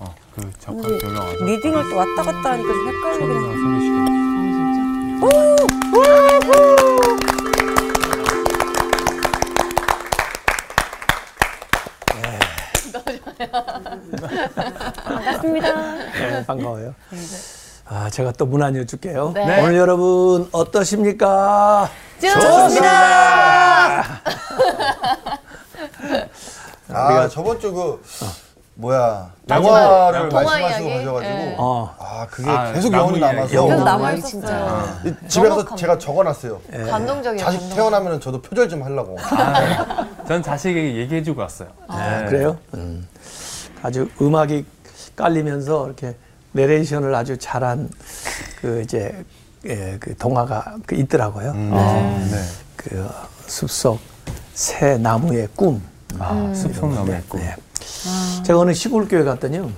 어, 0.00 0.14
그 0.34 0.50
잠깐 0.58 0.98
변형하죠. 0.98 1.44
리딩을 1.44 1.90
또 1.90 1.96
왔다 1.96 2.22
갔다 2.22 2.50
하니까 2.52 2.72
좀 2.72 2.88
헷갈리긴 2.88 3.30
해. 3.30 3.56
소개시켜. 3.56 5.14
반갑습니다. 15.04 15.94
네, 15.96 16.46
반가워요. 16.46 16.94
아, 17.86 18.08
제가 18.10 18.32
또 18.32 18.46
문안 18.46 18.76
여 18.76 18.84
줄게요. 18.84 19.32
네. 19.34 19.62
오늘 19.62 19.76
여러분 19.76 20.48
어떠십니까? 20.52 21.90
좋습니다. 22.20 24.02
아 26.88 27.28
저번 27.28 27.58
주그 27.58 28.02
뭐야 28.76 29.30
영화를 29.48 30.28
말씀하시고? 30.30 30.88
가셔가지고 30.88 31.20
네. 31.20 31.54
어, 31.58 31.94
아 31.98 32.26
그게 32.28 32.50
아, 32.50 32.72
계속 32.72 32.92
영혼이. 32.92 33.20
남아서 33.20 33.54
영혼. 33.54 33.70
계속 33.70 33.84
너무 33.84 33.84
남아 33.84 33.98
많이 34.02 34.18
있었어요. 34.18 34.88
이 35.04 35.28
집에 35.28 35.48
가서 35.48 35.76
제가 35.76 35.98
적어놨어요. 35.98 36.60
감동적이에요. 36.90 37.44
자식 37.44 37.58
감동. 37.60 37.76
태어나면 37.76 38.20
저도 38.20 38.42
표절 38.42 38.68
좀 38.68 38.82
하려고. 38.82 39.16
전 40.26 40.42
자식에게 40.42 40.96
얘기해주고 40.96 41.40
왔어요. 41.40 41.68
네, 41.88 42.26
그래요? 42.28 42.58
음. 42.74 43.06
아주 43.82 44.08
음악이 44.20 44.64
깔리면서 45.14 45.86
이렇게 45.86 46.16
내레이션을 46.52 47.14
아주 47.14 47.38
잘한 47.38 47.88
그 48.60 48.80
이제 48.82 49.24
예, 49.66 49.96
그 50.00 50.16
동화가 50.16 50.76
그 50.86 50.96
있더라고요. 50.96 51.50
음. 51.52 51.70
네. 52.30 52.42
그 52.76 53.08
숲속 53.46 54.00
새 54.54 54.98
나무의 54.98 55.48
꿈. 55.54 55.80
아, 56.18 56.52
숲속 56.54 56.92
나무의 56.92 57.22
꿈. 57.28 57.40
네. 57.40 57.54
제가 58.44 58.58
어느 58.58 58.72
시골 58.74 59.08
교회 59.08 59.24
갔더니요. 59.24 59.70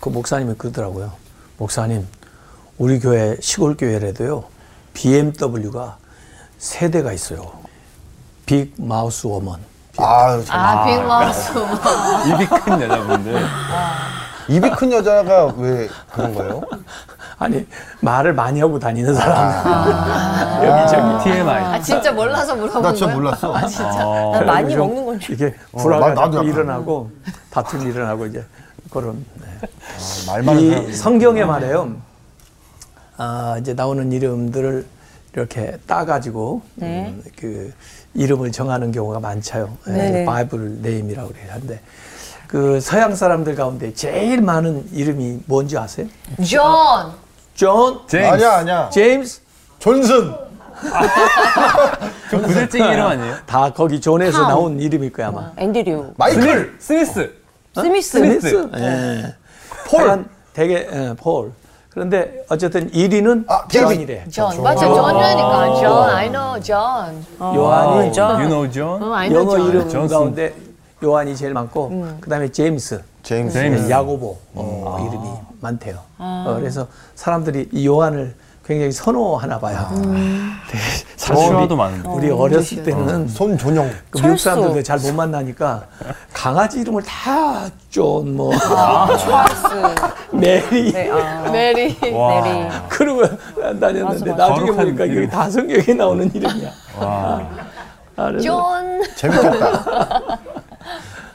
그 0.00 0.08
목사님이 0.08 0.54
그러더라고요. 0.54 1.12
목사님, 1.56 2.06
우리 2.78 3.00
교회 3.00 3.36
시골 3.40 3.76
교회라도요. 3.76 4.44
BMW가 4.94 5.96
세 6.58 6.90
대가 6.90 7.12
있어요. 7.12 7.52
Big 8.46 8.74
mouth 8.78 9.26
woman. 9.26 9.60
아, 9.96 10.40
참. 10.44 10.60
아, 10.60 10.84
big 10.84 11.02
mouth. 11.02 11.50
입이 12.28 12.46
큰 12.46 12.80
여자분들. 12.82 13.46
입이 14.48 14.70
큰 14.70 14.92
여자가 14.92 15.46
왜 15.56 15.88
그런 16.12 16.34
거예요? 16.34 16.62
아니 17.38 17.64
말을 18.00 18.34
많이 18.34 18.60
하고 18.60 18.78
다니는 18.78 19.14
사람. 19.14 20.64
여기저기. 20.64 21.24
TMI. 21.24 21.64
아, 21.64 21.80
진짜 21.80 22.10
몰라서 22.12 22.56
물어본 22.56 22.82
나 22.82 22.92
진짜? 22.92 23.14
몰랐어. 23.14 23.54
아, 23.54 23.66
진짜. 23.66 24.06
어, 24.06 24.32
난 24.34 24.46
많이 24.46 24.70
좀 24.74 24.80
먹는 24.88 25.06
건 25.06 25.20
줄. 25.20 25.34
이게 25.34 25.54
어, 25.72 25.78
불화가 25.78 26.14
나- 26.14 26.22
나도. 26.22 26.42
일어나고 26.42 27.10
다툼이 27.50 27.84
일어나고 27.90 28.26
이제 28.26 28.44
그런. 28.90 29.24
네. 29.40 29.46
아, 29.62 30.32
말만 30.32 30.58
이 30.58 30.92
성경에 30.92 31.44
말해요. 31.44 31.92
아, 33.16 33.56
이제 33.60 33.72
나오는 33.74 34.10
이름들을 34.10 34.86
이렇게 35.34 35.76
따가지고 35.86 36.62
네. 36.76 37.06
음, 37.08 37.22
그 37.38 37.72
이름을 38.14 38.50
정하는 38.50 38.90
경우가 38.90 39.20
많죠. 39.20 39.76
네네. 39.86 40.24
Bible 40.24 40.78
name이라고 40.82 41.28
그래요. 41.28 41.52
근데 41.60 41.80
그 42.48 42.80
서양 42.80 43.14
사람들 43.14 43.54
가운데 43.54 43.92
제일 43.94 44.40
많은 44.40 44.88
이름이 44.92 45.40
뭔지 45.46 45.76
아세요? 45.78 46.06
존. 46.44 47.12
존, 47.62 47.98
제임스. 48.06 48.28
아니야 48.34 48.52
아니야. 48.58 48.88
제임스, 48.90 49.40
존슨. 49.80 50.32
좀 52.30 52.42
구들쟁이 52.42 52.88
이름 52.88 53.04
아니에요? 53.06 53.34
다 53.46 53.72
거기 53.72 54.00
존에서 54.00 54.38
탐. 54.42 54.48
나온 54.48 54.78
이름일 54.78 55.12
거야 55.12 55.26
아마. 55.28 55.50
앤드류. 55.56 56.12
마이클. 56.16 56.76
스미스. 56.78 57.34
스미스. 57.74 58.10
스미스. 58.18 58.68
예. 58.76 59.34
폴. 59.88 60.24
되게 60.52 60.88
예, 60.92 61.14
폴. 61.18 61.50
그런데 61.90 62.44
어쨌든 62.48 62.88
1위는 62.92 63.44
아, 63.50 63.66
케빈이래. 63.66 64.26
존. 64.30 64.62
맞아, 64.62 64.86
존이라니까. 64.86 65.74
존. 65.80 66.10
I 66.10 66.28
know, 66.30 66.60
존. 66.62 67.26
요한이 67.56 68.12
존. 68.12 68.24
You 68.36 68.46
know 68.48 68.70
John? 68.72 69.02
어, 69.02 69.12
I 69.14 69.28
know, 69.30 69.42
영어 69.50 69.58
존. 69.58 69.68
이름 69.68 69.88
존슨. 69.88 70.16
가운데 70.16 70.54
요한이 71.02 71.34
제일 71.34 71.54
많고 71.54 72.18
그다음에 72.20 72.52
제임스, 72.52 73.02
제임스. 73.22 73.52
제임스. 73.54 73.90
야고보 73.90 74.38
어, 74.54 75.06
이름이 75.08 75.28
많대요. 75.60 75.98
어, 76.18 76.54
그래서 76.58 76.86
사람들이 77.14 77.68
이 77.72 77.86
요한을 77.86 78.34
굉장히 78.64 78.92
선호하나 78.92 79.58
봐요. 79.58 79.88
네, 80.12 80.78
사실 81.16 81.54
우리, 81.54 81.74
많은데. 81.74 82.06
우리 82.08 82.30
어렸을 82.30 82.82
때는 82.82 83.26
손존영. 83.26 83.90
그 84.10 84.18
미국. 84.20 84.38
사람들도 84.38 84.82
잘 84.82 84.98
못 84.98 85.14
만나니까 85.14 85.84
강아지 86.34 86.80
이름을 86.80 87.02
다 87.02 87.66
존, 87.88 88.36
뭐 88.36 88.52
찰스. 88.54 89.66
메리 90.36 90.92
네, 90.92 91.10
아. 91.10 91.50
메리. 91.50 91.96
와. 92.12 92.42
메리. 92.42 92.68
그러고 92.90 93.22
다녔는데 93.26 94.02
맞아, 94.04 94.24
맞아. 94.26 94.48
나중에 94.48 94.70
보니까 94.70 95.04
이게 95.06 95.14
이름. 95.14 95.30
다 95.30 95.48
성경에 95.48 95.94
나오는 95.94 96.30
이름이야. 96.34 96.70
와. 97.00 97.48
아, 98.16 98.32
존. 98.38 99.02
재밌겠다. 99.16 100.38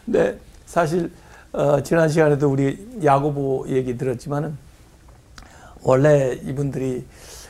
네, 0.06 0.36
사실 0.68 1.12
어, 1.54 1.82
지난 1.84 2.10
시간에도 2.10 2.50
우리 2.50 3.00
야고보 3.04 3.68
얘기 3.70 3.96
들었지만은 3.96 4.58
원래 5.84 6.34
이분들이 6.44 7.06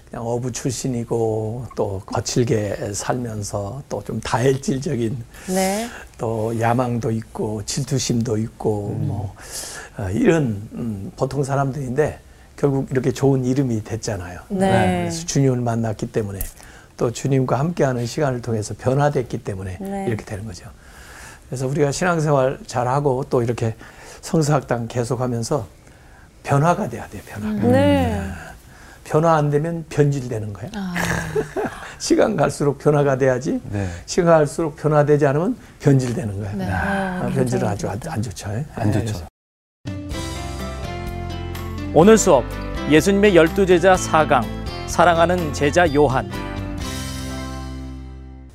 그냥 0.10 0.28
어부 0.28 0.52
출신이고 0.52 1.68
또 1.78 2.02
거칠게 2.06 2.94
살면서 2.94 3.82
또 3.88 4.02
좀 4.04 4.20
다혈질적인 4.20 5.18
네. 5.48 5.88
또 6.18 6.60
야망도 6.60 7.12
있고 7.12 7.64
질투심도 7.66 8.38
있고 8.38 8.90
뭐 8.90 9.34
어, 9.98 10.10
이런 10.10 10.68
음, 10.74 11.12
보통 11.16 11.44
사람들인데 11.44 12.20
결국 12.58 12.92
이렇게 12.92 13.12
좋은 13.12 13.46
이름이 13.46 13.86
됐잖아요. 13.86 14.42
네. 14.50 15.04
그래서 15.04 15.26
주님을 15.26 15.62
만났기 15.62 16.12
때문에 16.12 16.40
또 16.98 17.12
주님과 17.12 17.58
함께하는 17.58 18.06
시간을 18.06 18.42
통해서 18.42 18.74
변화됐기 18.78 19.44
때문에 19.46 19.78
네. 19.80 20.06
이렇게 20.08 20.26
되는 20.26 20.46
거죠. 20.46 20.66
그래서 21.54 21.68
우리가 21.68 21.92
신앙생활 21.92 22.58
잘하고 22.66 23.26
또 23.30 23.44
이렇게 23.44 23.76
성서학당 24.22 24.88
계속하면서 24.88 25.68
변화가 26.42 26.90
돼야 26.90 27.08
돼요. 27.08 27.22
변화가. 27.28 27.68
네. 27.68 28.20
변화 29.04 29.36
안 29.36 29.52
되면 29.52 29.86
변질되는 29.88 30.52
거야. 30.52 30.72
시간 32.00 32.36
갈수록 32.36 32.80
변화가 32.80 33.20
돼야지. 33.20 33.62
네. 33.70 33.88
시간 34.08 34.38
갈수록 34.38 34.76
변화되지 34.78 35.28
않으면 35.28 35.56
변질되는 35.80 36.40
거야. 36.40 36.54
네. 36.54 36.72
아, 36.72 37.30
변질은 37.32 37.68
아주 37.68 37.88
안, 37.88 38.00
안 38.08 38.20
좋죠. 38.20 38.50
안 38.74 38.90
네, 38.90 39.06
좋죠. 39.06 39.28
오늘 41.94 42.18
수업 42.18 42.44
예수님의 42.90 43.36
열두 43.36 43.68
제자 43.68 43.94
4강 43.94 44.44
사랑하는 44.88 45.54
제자 45.54 45.94
요한 45.94 46.32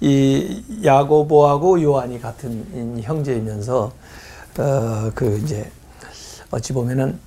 이 0.01 0.65
야고보하고 0.85 1.83
요한이 1.83 2.21
같은 2.21 3.01
형제이면서 3.03 3.93
어, 4.59 5.11
그 5.15 5.39
이제 5.43 5.71
어찌 6.51 6.73
보면은 6.73 7.19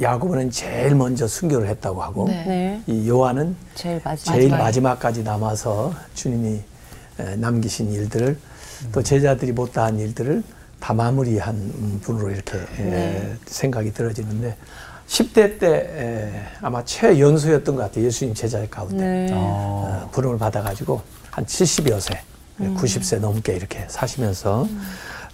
야고보는 0.00 0.50
제일 0.50 0.94
먼저 0.94 1.26
순교를 1.28 1.68
했다고 1.68 2.02
하고 2.02 2.26
네. 2.26 2.44
네. 2.44 2.82
이 2.86 3.08
요한은 3.08 3.54
제일 3.74 4.00
마지막. 4.04 4.58
마지막 4.58 4.98
까지 4.98 5.22
남아서 5.22 5.94
주님이 6.14 6.60
에, 7.20 7.36
남기신 7.36 7.92
일들을 7.92 8.38
또 8.92 9.02
제자들이 9.02 9.52
못다한 9.52 9.98
일들을 9.98 10.42
다 10.80 10.92
마무리한 10.92 11.54
음, 11.54 12.00
분으로 12.02 12.30
이렇게 12.30 12.58
에, 12.58 12.82
네. 12.82 13.34
생각이 13.46 13.92
들어지는데 13.92 14.56
10대 15.06 15.60
때 15.60 15.68
에, 15.68 16.42
아마 16.60 16.84
최연소였던 16.84 17.76
것 17.76 17.82
같아요. 17.82 18.04
예수님 18.06 18.34
제자 18.34 18.66
가운데. 18.68 18.96
네. 18.96 19.28
어, 19.32 20.08
부름을 20.12 20.38
받아가지고 20.38 21.00
한 21.30 21.46
70여 21.46 22.00
세, 22.00 22.20
90세 22.58 23.18
넘게 23.18 23.54
이렇게 23.54 23.84
사시면서 23.88 24.66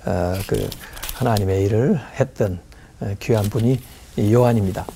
어, 0.06 0.34
그 0.47 0.69
하나님의 1.14 1.64
일을 1.64 2.00
했던 2.19 2.58
어, 3.00 3.14
귀한 3.20 3.44
분이 3.50 3.80
이 4.16 4.33
요한입니다. 4.33 4.86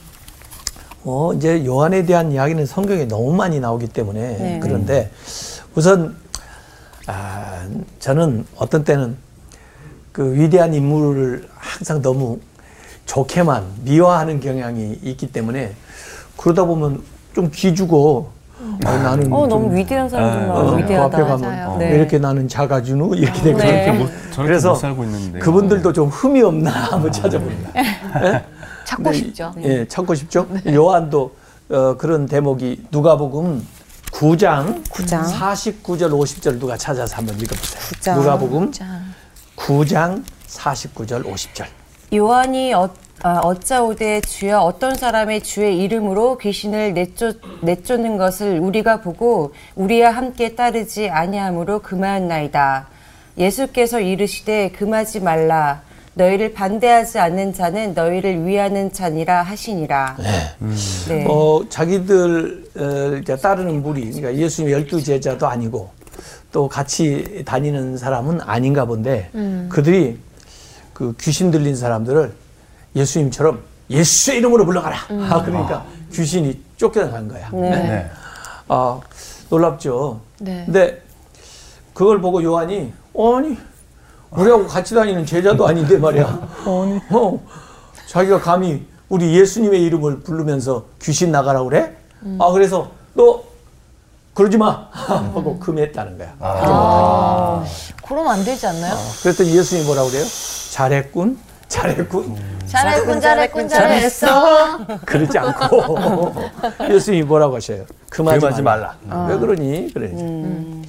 어, 1.05 1.33
이제 1.35 1.65
요한에 1.67 2.05
대한 2.07 2.33
이야기는 2.33 2.65
성경에 2.65 3.05
너무 3.05 3.35
많이 3.35 3.61
나오기 3.61 3.89
때문에 3.89 4.21
네. 4.21 4.61
그런데 4.63 5.11
우선 5.75 6.17
아, 7.07 7.69
저는 7.99 8.47
어떤 8.57 8.85
때는 8.85 9.17
그 10.13 10.35
위대한 10.35 10.73
인물을 10.73 11.47
항상 11.55 12.01
너무 12.01 12.41
좋게만 13.05 13.65
미화하는 13.83 14.41
경향이 14.41 15.01
있기 15.03 15.31
때문에 15.31 15.75
그러다 16.39 16.65
보면 16.65 17.03
좀 17.35 17.51
기주고 17.51 18.31
어, 18.61 18.79
나는 18.91 19.33
어, 19.33 19.41
좀 19.41 19.49
너무 19.49 19.75
위대한 19.77 20.09
사람들만 20.09 20.51
어, 20.57 20.71
그 20.71 20.79
위대하다. 20.79 21.17
앞에 21.17 21.29
가면. 21.29 21.79
왜 21.81 21.89
네. 21.91 21.97
이렇게 21.97 22.19
나는 22.19 22.49
작아주노 22.49 23.15
이렇게 23.15 23.43
되고 23.43 23.59
네. 23.59 23.85
저렇게 23.85 23.93
못, 23.99 24.11
저렇게 24.31 24.43
그래서 24.49 24.71
못 24.71 24.77
살고 24.77 25.05
있는데. 25.05 25.39
그분들도 25.41 25.93
좀 25.93 26.09
흠이 26.09 26.43
없나 26.43 26.71
한번 26.93 27.11
찾아봅니다. 27.11 27.71
예? 27.77 28.45
찾고 28.85 29.03
근데 29.03 29.19
싶죠. 29.19 29.53
예, 29.63 29.87
찾고 29.89 30.15
싶죠. 30.15 30.47
요한도 30.69 31.35
어, 31.71 31.97
그런 31.97 32.27
대목이 32.27 32.87
누가복음 32.91 33.67
9장, 34.13 34.85
9장. 34.85 35.25
49절 35.25 36.11
50절 36.11 36.61
누가 36.61 36.77
찾아서 36.77 37.17
한번 37.17 37.39
읽어보세요. 37.41 37.81
9장. 38.01 38.15
누가복음 38.17 38.73
짠. 38.73 39.15
9장 39.57 40.23
49절 40.47 41.25
50절. 41.25 41.65
요한이 42.15 42.73
어, 42.75 42.89
아, 43.23 43.39
어짜오되 43.39 44.21
주여 44.21 44.59
어떤 44.59 44.97
사람의 44.97 45.43
주의 45.43 45.79
이름으로 45.83 46.37
귀신을 46.37 46.93
내쫓, 46.93 47.39
내쫓는 47.63 48.19
것을 48.19 48.59
우리가 48.59 49.01
보고 49.01 49.55
우리와 49.77 50.11
함께 50.11 50.55
따르지 50.55 51.09
아니함으로 51.09 51.79
금하였나이다. 51.81 52.87
예수께서 53.39 54.01
이르시되 54.01 54.73
금하지 54.73 55.21
말라. 55.21 55.83
너희를 56.17 56.53
반대하지 56.53 57.19
않는 57.19 57.55
자는 57.55 57.95
너희를 57.95 58.47
위하는 58.47 58.93
자니라 58.93 59.43
하시니라. 59.43 60.17
네. 61.09 61.27
어, 61.29 61.65
자기들 61.69 62.65
어, 62.77 63.19
이제 63.21 63.37
따르는 63.37 63.83
무리, 63.83 64.13
그러니까 64.13 64.35
예수님 64.37 64.71
열두 64.71 65.03
제자도 65.03 65.49
아니고 65.49 65.91
또 66.53 66.69
같이 66.69 67.43
다니는 67.45 67.97
사람은 67.97 68.43
아닌가 68.43 68.85
본데 68.85 69.31
그들이 69.71 70.19
그 70.93 71.15
귀신 71.21 71.51
들린 71.51 71.75
사람들을 71.75 72.33
예수님처럼 72.97 73.63
예수의 73.91 74.39
이름으로 74.39 74.65
불러가라. 74.65 74.97
아, 75.31 75.43
그러니까 75.45 75.85
귀신이 76.13 76.61
쫓겨나간 76.77 77.29
거야. 77.29 77.51
네. 77.51 78.11
아, 78.69 79.01
놀랍죠. 79.51 80.21
네. 80.39 80.63
근데 80.65 81.03
그걸 81.93 82.21
보고 82.21 82.43
요한이 82.43 82.93
아니 83.17 83.59
우리하고 84.31 84.67
같이 84.67 84.95
다니는 84.95 85.27
제자도 85.27 85.67
아닌데 85.67 85.99
말이야. 85.99 86.25
아니. 86.65 87.01
어, 87.11 87.41
자기가 88.09 88.41
감히 88.41 88.87
우리 89.09 89.37
예수님의 89.39 89.83
이름을 89.83 90.21
부르면서 90.21 90.87
귀신 91.03 91.31
나가라 91.31 91.63
그래? 91.63 91.97
아 92.39 92.51
그래서 92.53 92.91
너 93.13 93.43
그러지 94.33 94.57
마 94.57 94.89
하고 94.91 95.59
금했다는 95.61 96.19
거야. 96.19 96.35
아, 96.41 97.65
그럼 98.07 98.27
안 98.29 98.45
되지 98.45 98.67
않나요? 98.67 98.97
그랬더니 99.23 99.57
예수님이 99.57 99.87
뭐라 99.87 100.05
그래요? 100.05 100.25
잘했군, 100.73 101.39
잘했군. 101.75 102.37
잘했군, 102.67 103.21
잘했군, 103.21 103.69
잘했어. 103.69 104.87
그러지 105.05 105.39
않고 105.39 106.35
예수님이 106.89 107.25
뭐라고 107.25 107.57
하셔요? 107.57 107.85
금하지, 108.11 108.39
금하지 108.41 108.63
말라. 108.63 108.97
왜 109.29 109.37
그러니? 109.39 109.93
그러니 109.93 110.83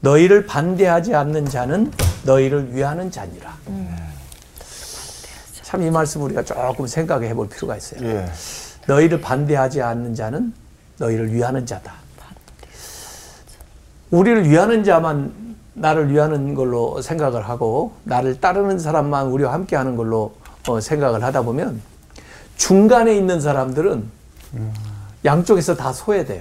너희를 0.00 0.46
반대하지 0.46 1.14
않는 1.14 1.46
자는 1.48 1.90
너희를 2.24 2.72
위하는 2.74 3.10
자니라. 3.10 3.56
참이 5.62 5.90
말씀 5.90 6.22
우리가 6.22 6.44
조금 6.44 6.86
생각해 6.86 7.34
볼 7.34 7.48
필요가 7.48 7.76
있어요. 7.76 8.08
예. 8.08 8.26
너희를 8.86 9.20
반대하지 9.20 9.82
않는 9.82 10.14
자는 10.14 10.54
너희를 10.98 11.32
위하는 11.32 11.66
자다. 11.66 11.92
우리를 14.10 14.48
위하는 14.48 14.84
자만 14.84 15.45
나를 15.76 16.10
위하는 16.10 16.54
걸로 16.54 17.00
생각을 17.02 17.48
하고 17.48 17.92
나를 18.04 18.40
따르는 18.40 18.78
사람만 18.78 19.26
우리와 19.26 19.52
함께 19.52 19.76
하는 19.76 19.94
걸로 19.94 20.34
어, 20.66 20.80
생각을 20.80 21.22
하다 21.22 21.42
보면 21.42 21.80
중간에 22.56 23.14
있는 23.14 23.40
사람들은 23.40 24.04
양쪽에서 25.24 25.76
다 25.76 25.92
소외돼요. 25.92 26.40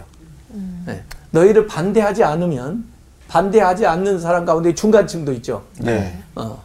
네. 0.86 1.04
너희를 1.32 1.68
반대하지 1.68 2.24
않으면 2.24 2.86
반대하지 3.28 3.86
않는 3.86 4.20
사람 4.20 4.46
가운데 4.46 4.74
중간층도 4.74 5.34
있죠. 5.34 5.64
네. 5.82 6.18
어, 6.36 6.64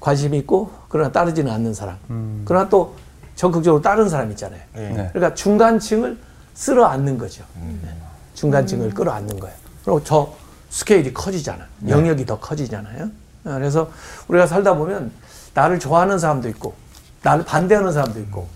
관심 0.00 0.34
있고 0.34 0.70
그러나 0.88 1.12
따르지는 1.12 1.52
않는 1.52 1.74
사람. 1.74 1.96
그러나 2.44 2.68
또 2.68 2.96
적극적으로 3.36 3.80
따르는 3.80 4.08
사람 4.08 4.30
있잖아요. 4.32 4.60
예. 4.76 4.80
네. 4.80 5.10
그러니까 5.12 5.32
중간층을 5.34 6.18
쓸어 6.54 6.86
앉는 6.86 7.18
거죠. 7.18 7.44
네. 7.60 7.88
중간층을 8.34 8.90
끌어 8.90 9.12
앉는 9.12 9.38
거예요. 9.38 9.54
그리고 9.84 10.02
저 10.02 10.32
스케일이 10.70 11.12
커지잖아. 11.12 11.66
영역이 11.88 12.26
더 12.26 12.38
커지잖아요. 12.38 13.04
어, 13.44 13.52
그래서 13.54 13.90
우리가 14.28 14.46
살다 14.46 14.74
보면 14.74 15.10
나를 15.54 15.78
좋아하는 15.78 16.18
사람도 16.18 16.48
있고, 16.50 16.74
나를 17.22 17.44
반대하는 17.44 17.92
사람도 17.92 18.20
있고, 18.20 18.46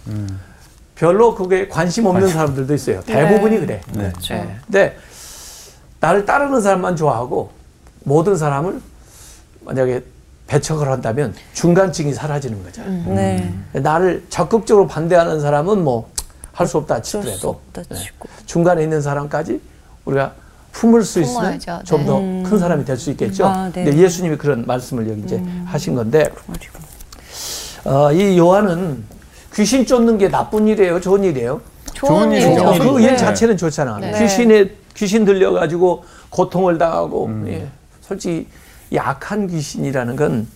별로 0.94 1.34
그게 1.34 1.68
관심 1.68 2.06
없는 2.06 2.28
사람들도 2.28 2.74
있어요. 2.74 3.00
대부분이 3.02 3.60
그래. 3.60 3.80
네. 3.92 4.12
예. 4.30 4.56
근데 4.66 4.96
나를 6.00 6.24
따르는 6.26 6.60
사람만 6.60 6.96
좋아하고 6.96 7.50
모든 8.04 8.36
사람을 8.36 8.80
만약에 9.62 10.04
배척을 10.46 10.88
한다면 10.88 11.34
중간층이 11.54 12.12
사라지는 12.12 12.62
거잖아요. 12.62 13.14
네. 13.14 13.54
나를 13.72 14.24
적극적으로 14.28 14.86
반대하는 14.86 15.40
사람은 15.40 15.82
뭐 15.82 16.12
할 16.52 16.66
수 16.66 16.76
없다 16.76 16.96
어쩔 16.96 17.22
수 17.22 17.28
치더라도 17.30 17.48
없다 17.48 17.82
네. 17.88 17.98
치고. 17.98 18.28
중간에 18.44 18.82
있는 18.82 19.00
사람까지 19.00 19.58
우리가 20.04 20.34
품을 20.72 21.02
수 21.02 21.20
있으면 21.20 21.58
품어야죠. 21.58 21.80
좀더 21.84 22.18
네. 22.20 22.42
큰 22.44 22.58
사람이 22.58 22.84
될 22.84 22.96
수 22.98 23.10
있겠죠. 23.10 23.46
아, 23.46 23.70
네. 23.72 23.84
근데 23.84 23.98
예수님이 23.98 24.36
그런 24.36 24.64
말씀을 24.66 25.08
여기 25.08 25.20
이제 25.22 25.42
하신 25.66 25.94
건데 25.94 26.30
어, 27.84 28.12
이 28.12 28.38
요한은 28.38 29.04
귀신 29.54 29.84
쫓는 29.86 30.18
게 30.18 30.28
나쁜 30.28 30.66
일이에요, 30.68 31.00
좋은 31.00 31.24
일이에요? 31.24 31.60
좋은 31.92 32.32
일이죠. 32.32 32.48
일이죠. 32.48 32.68
어, 32.68 32.78
그일 32.94 33.10
네. 33.10 33.16
자체는 33.16 33.56
좋잖아. 33.56 33.98
네. 33.98 34.18
귀신에 34.18 34.70
귀신 34.94 35.24
들려 35.24 35.52
가지고 35.52 36.04
고통을 36.30 36.78
당하고 36.78 37.30
예. 37.46 37.68
솔직히 38.00 38.46
이 38.90 38.98
악한 38.98 39.48
귀신이라는 39.48 40.16
건 40.16 40.46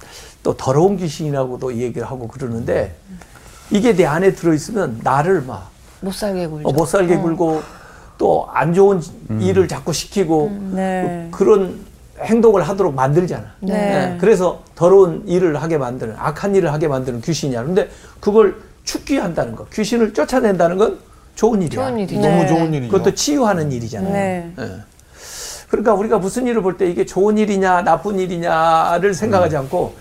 또 0.46 0.56
더러운 0.56 0.96
귀신이라고도 0.96 1.74
얘기를 1.76 2.06
하고 2.08 2.28
그러는데 2.28 2.94
이게 3.72 3.96
내 3.96 4.06
안에 4.06 4.32
들어 4.34 4.54
있으면 4.54 5.00
나를 5.02 5.42
막 5.42 5.74
못 6.00 6.14
살게 6.14 6.46
굴죠. 6.46 6.68
어, 6.68 6.72
못 6.72 6.86
살게 6.86 7.16
굴고 7.16 7.62
또 8.18 8.48
안 8.52 8.72
좋은 8.72 9.00
일을 9.40 9.68
자꾸 9.68 9.92
시키고 9.92 10.50
네. 10.72 11.28
그런 11.32 11.78
행동을 12.20 12.62
하도록 12.62 12.94
만들잖아. 12.94 13.44
네. 13.60 13.74
예, 14.14 14.18
그래서 14.18 14.62
더러운 14.74 15.22
일을 15.26 15.60
하게 15.62 15.76
만드는 15.76 16.14
악한 16.18 16.54
일을 16.54 16.72
하게 16.72 16.88
만드는 16.88 17.20
귀신이야. 17.20 17.64
근데 17.64 17.90
그걸 18.20 18.56
죽게 18.84 19.18
한다는 19.18 19.54
거, 19.54 19.66
귀신을 19.66 20.14
쫓아낸다는 20.14 20.78
건 20.78 20.98
좋은 21.34 21.60
일이야. 21.60 21.88
좋은 21.88 21.98
일이죠. 21.98 22.20
너무 22.20 22.36
네. 22.42 22.46
좋은 22.46 22.72
일이죠. 22.72 22.92
그것도 22.92 23.14
치유하는 23.14 23.70
일이잖아요. 23.72 24.12
네. 24.12 24.52
예. 24.58 24.70
그러니까 25.68 25.92
우리가 25.94 26.18
무슨 26.18 26.46
일을 26.46 26.62
볼 26.62 26.78
때 26.78 26.88
이게 26.88 27.04
좋은 27.04 27.36
일이냐 27.36 27.82
나쁜 27.82 28.18
일이냐를 28.18 29.12
생각하지 29.12 29.56
않고 29.58 29.94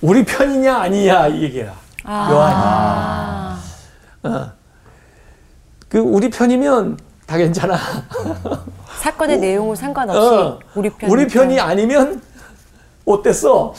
우리 0.00 0.24
편이냐 0.24 0.76
아니냐 0.76 1.28
이 1.28 1.42
얘기야. 1.44 1.66
요한이. 2.06 2.54
아, 2.56 3.60
어. 4.24 4.52
그 5.88 5.98
우리 5.98 6.30
편이면 6.30 6.98
다 7.26 7.36
괜찮아. 7.36 7.76
사건의 9.00 9.38
내용을 9.38 9.76
상관없이 9.76 10.20
어. 10.20 10.58
우리 10.74 10.90
편 10.90 11.10
우리 11.10 11.26
편이 11.26 11.58
아니면 11.60 12.20
어땠어? 13.04 13.74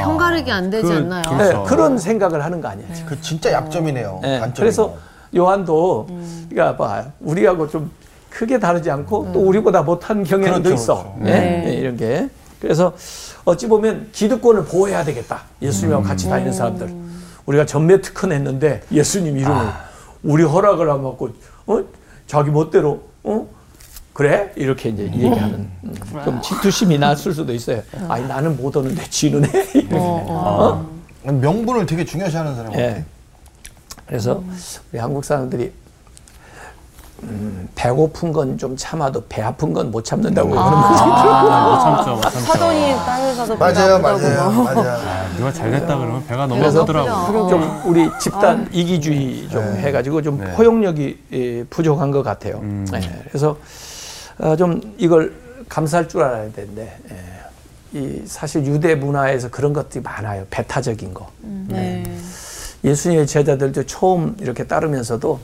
편가르기 0.00 0.50
안 0.50 0.70
되지 0.70 0.86
그- 0.88 0.94
않나요? 0.94 1.22
그- 1.28 1.30
네, 1.34 1.36
그렇죠. 1.48 1.62
그런 1.64 1.98
생각을 1.98 2.44
하는 2.44 2.60
거 2.60 2.68
아니야. 2.68 2.86
지금. 2.94 3.08
그 3.10 3.20
진짜 3.20 3.52
약점이네요. 3.52 4.20
네. 4.22 4.52
그래서 4.56 4.94
요한도 5.34 6.06
그러니까 6.48 6.76
봐 6.76 7.04
우리하고 7.20 7.68
좀 7.68 7.90
크게 8.28 8.58
다르지 8.58 8.90
않고 8.90 9.30
또 9.32 9.40
우리보다 9.40 9.82
못한 9.82 10.22
경향도 10.24 10.62
그렇죠, 10.62 10.74
있어. 10.74 11.14
그렇죠. 11.18 11.18
예? 11.22 11.40
네. 11.40 11.64
예, 11.68 11.72
이런 11.74 11.96
게 11.96 12.28
그래서 12.60 12.92
어찌 13.44 13.66
보면 13.68 14.08
기득권을 14.12 14.64
보호해야 14.66 15.04
되겠다. 15.04 15.42
예수님하고 15.62 16.02
같이 16.04 16.28
다니는 16.28 16.52
사람들. 16.52 16.92
우리가 17.46 17.66
전매 17.66 18.00
특허 18.00 18.26
냈는데 18.28 18.82
예수님 18.92 19.36
이름을 19.38 19.66
우리 20.22 20.44
허락을 20.44 20.90
안 20.90 21.02
받고 21.02 21.30
어 21.66 21.80
자기 22.30 22.48
멋대로 22.52 23.02
어 23.24 23.44
그래 24.12 24.52
이렇게 24.54 24.90
이제 24.90 25.02
얘기하는 25.02 25.68
음, 25.82 25.94
좀 26.24 26.40
질투심이 26.40 26.96
났을 26.96 27.34
수도 27.34 27.52
있어요. 27.52 27.82
아니 28.08 28.24
나는 28.28 28.56
못 28.56 28.76
오는데 28.76 29.02
지는 29.10 29.44
해. 29.44 29.64
이렇게. 29.74 29.96
어? 29.96 30.88
명분을 31.24 31.86
되게 31.86 32.04
중요시하는 32.04 32.54
사람 32.54 32.70
같아요. 32.70 32.86
예. 32.86 33.04
그래서 34.06 34.44
우리 34.92 35.00
한국 35.00 35.24
사람들이 35.24 35.72
음, 37.22 37.68
배고픈 37.74 38.32
건 38.32 38.56
좀 38.58 38.76
참아도 38.76 39.24
배 39.28 39.42
아픈 39.42 39.72
건 39.72 39.90
못 39.90 40.04
참는다고 40.04 40.50
그러는 40.50 40.70
거지. 40.70 41.02
아, 41.02 41.68
못 41.68 41.80
참죠, 41.80 42.14
못 42.16 42.20
참죠. 42.22 42.40
사돈이 42.40 42.94
땅에서도 42.96 43.56
맞아요, 43.56 43.74
배가 43.74 43.94
아프다고 44.10 44.22
맞아요, 44.22 44.50
뭐. 44.52 44.64
맞아요. 44.64 44.90
아, 45.00 45.36
누가 45.36 45.52
잘 45.52 45.70
됐다 45.70 45.96
그러면 45.98 46.26
배가 46.26 46.46
너무 46.46 46.60
그래서 46.60 46.80
아프더라고요. 46.82 47.48
좀 47.48 47.82
우리 47.86 48.10
집단 48.20 48.68
이기주의 48.72 49.48
좀 49.48 49.62
해가지고 49.76 50.22
좀 50.22 50.38
네. 50.38 50.52
포용력이 50.54 51.18
예, 51.32 51.64
부족한 51.64 52.10
것 52.10 52.22
같아요. 52.22 52.58
음. 52.62 52.86
예, 52.94 53.00
그래서 53.28 53.56
어, 54.38 54.56
좀 54.56 54.80
이걸 54.98 55.32
감사할 55.68 56.08
줄 56.08 56.22
알아야 56.22 56.50
되는데 56.52 56.96
예, 57.10 57.98
이 57.98 58.22
사실 58.26 58.64
유대 58.66 58.94
문화에서 58.94 59.48
그런 59.50 59.72
것들이 59.72 60.02
많아요. 60.02 60.44
배타적인 60.50 61.12
거. 61.14 61.28
네. 61.68 62.04
예수님의 62.84 63.26
제자들도 63.26 63.84
처음 63.84 64.36
이렇게 64.40 64.64
따르면서도 64.66 65.38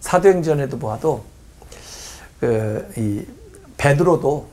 사도행전에도 0.00 0.78
보아도 0.78 1.22
그 2.40 2.90
이 2.96 3.22
베드로도 3.76 4.46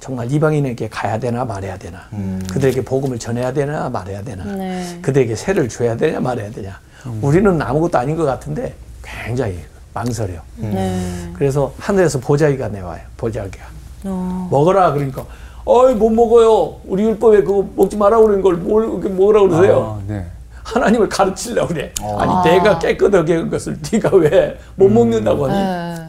정말 0.00 0.30
이방인에게 0.30 0.88
가야 0.88 1.18
되나 1.18 1.44
말해야 1.44 1.78
되나 1.78 2.08
그들에게 2.52 2.82
복음을 2.84 3.18
전해야 3.18 3.52
되나 3.52 3.88
말해야 3.88 4.22
되나 4.22 4.44
네. 4.44 4.98
그들에게 5.00 5.34
세를 5.36 5.68
줘야 5.68 5.96
되냐 5.96 6.20
말해야 6.20 6.50
되냐. 6.50 6.78
우리는 7.22 7.60
아무것도 7.62 7.96
아닌 7.98 8.16
것 8.16 8.24
같은데 8.24 8.74
굉장히 9.02 9.58
망설여. 9.94 10.40
네. 10.56 11.30
그래서 11.34 11.72
하늘에서 11.78 12.18
보자기가 12.18 12.68
내와요 12.68 13.00
보자기가. 13.16 13.64
어. 14.04 14.48
먹어라 14.50 14.92
그러니까. 14.92 15.24
어이 15.64 15.94
못 15.94 16.10
먹어요. 16.10 16.80
우리 16.84 17.04
율법에 17.04 17.42
그거 17.42 17.66
먹지 17.76 17.96
마라 17.96 18.18
그러는 18.20 18.42
걸 18.42 18.56
뭘, 18.56 18.84
이렇게 18.84 19.08
먹으라 19.08 19.40
그러세요? 19.42 19.98
아, 20.00 20.02
네. 20.06 20.26
하나님을 20.64 21.08
가르치려고 21.08 21.68
그래. 21.68 21.92
어. 22.00 22.18
아니 22.18 22.50
내가 22.50 22.78
깨끗하게 22.78 23.36
한 23.36 23.50
것을 23.50 23.78
네가 23.92 24.16
왜 24.16 24.58
못 24.76 24.88
먹는다고 24.88 25.46
하니? 25.46 25.54
네. 25.56 26.08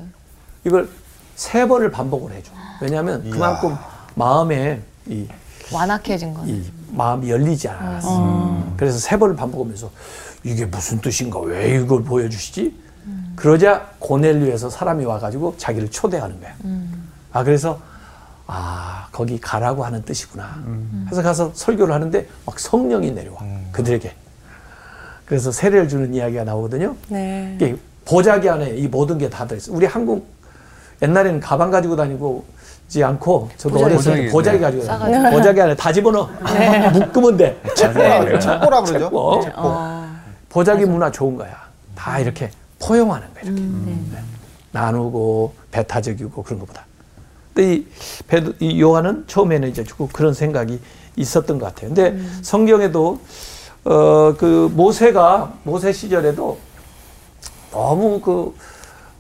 이걸 0.64 0.90
세 1.36 1.68
번을 1.68 1.92
반복을 1.92 2.32
해줘. 2.34 2.52
왜냐하면 2.82 3.24
이야. 3.26 3.32
그만큼 3.34 3.76
마음에 4.16 4.82
이, 5.08 5.28
완악해진 5.72 6.34
거네. 6.34 6.52
이 6.52 6.64
마음이 6.92 7.30
열리지 7.30 7.68
않았어. 7.68 8.64
그래서 8.78 8.98
세 8.98 9.18
번을 9.20 9.36
반복하면서 9.36 9.90
이게 10.44 10.66
무슨 10.66 11.00
뜻인가? 11.02 11.40
왜 11.40 11.76
이걸 11.76 12.04
보여주시지? 12.04 12.86
그러자 13.36 13.90
고넬류에서 14.00 14.70
사람이 14.70 15.04
와가지고 15.06 15.56
자기를 15.58 15.92
초대하는 15.92 16.40
거야. 16.40 16.54
아 17.34 17.44
그래서 17.44 17.80
아 18.48 19.08
거기 19.12 19.40
가라고 19.40 19.84
하는 19.84 20.02
뜻이구나. 20.04 20.64
그래서 21.06 21.22
가서 21.22 21.52
설교를 21.54 21.94
하는데 21.94 22.28
막 22.46 22.58
성령이 22.60 23.12
내려와 23.12 23.40
그들에게. 23.74 24.14
그래서 25.26 25.52
세례를 25.52 25.88
주는 25.88 26.14
이야기가 26.14 26.44
나오거든요. 26.44 26.96
네. 27.10 27.76
보자기 28.06 28.48
안에 28.50 28.76
이 28.76 28.88
모든 28.88 29.18
게 29.18 29.30
다 29.30 29.46
들어있어. 29.48 29.74
우리 29.74 29.86
한국 29.86 30.28
옛날에는 31.02 31.40
가방 31.40 31.72
가지고 31.72 31.96
다니고 31.96 32.46
지 32.88 33.04
않고 33.04 33.50
저도 33.58 33.74
보자기. 33.76 33.94
어렸을 33.94 34.16
때 34.16 34.32
보자기, 34.32 34.58
네. 34.60 34.64
가지고. 34.64 34.86
다니고 34.86 35.32
보자기 35.32 35.62
안에 35.62 35.76
다 35.76 35.92
집어넣어. 35.92 36.30
묶으면 36.94 37.38
돼. 37.38 37.60
책보라, 37.76 38.40
책보라 38.40 38.82
그러죠. 38.84 39.00
책보. 39.06 39.42
책보. 39.44 39.76
보자기 40.50 40.86
문화 40.86 41.12
좋은 41.12 41.36
거야. 41.36 41.56
다 41.96 42.20
이렇게 42.20 42.52
포용하는 42.80 43.28
거야. 43.34 43.44
이렇게 43.44 43.62
네. 43.62 43.98
나누고 44.72 45.54
배타적이고 45.72 46.44
그런 46.44 46.60
것보다. 46.60 46.86
근데 47.54 47.84
이, 48.60 48.82
요한은 48.82 49.24
처음에는 49.28 49.70
이제 49.70 49.84
그런 50.14 50.34
생각이 50.34 50.80
있었던 51.16 51.58
것 51.58 51.66
같아요. 51.66 51.94
근데 51.94 52.18
성경에도 52.44 53.20
어 53.86 54.34
그 54.38 54.70
모세가 54.74 55.54
모세 55.64 55.92
시절에도 55.94 56.58
너무 57.72 58.20
그 58.20 58.56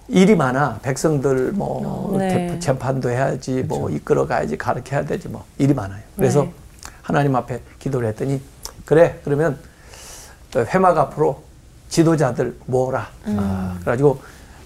일이 0.08 0.36
많아 0.36 0.80
백성들 0.82 1.52
뭐 1.54 2.16
네. 2.18 2.30
대- 2.54 2.60
재판도 2.60 3.10
해야지 3.10 3.64
뭐 3.64 3.90
이끌어 3.90 4.26
가야지 4.28 4.58
가르쳐야 4.58 5.06
되지 5.06 5.28
뭐 5.30 5.44
일이 5.58 5.74
많아요. 5.74 6.02
그래서 6.16 6.44
네. 6.44 6.54
하나님 7.04 7.36
앞에 7.36 7.62
기도를 7.80 8.08
했더니 8.10 8.42
그래 8.86 9.20
그러면 9.24 9.60
회막 10.56 10.98
앞으로 10.98 11.44
지도자들 11.90 12.58
모으라. 12.66 13.08
아, 13.38 13.76
그래가지고 13.82 14.20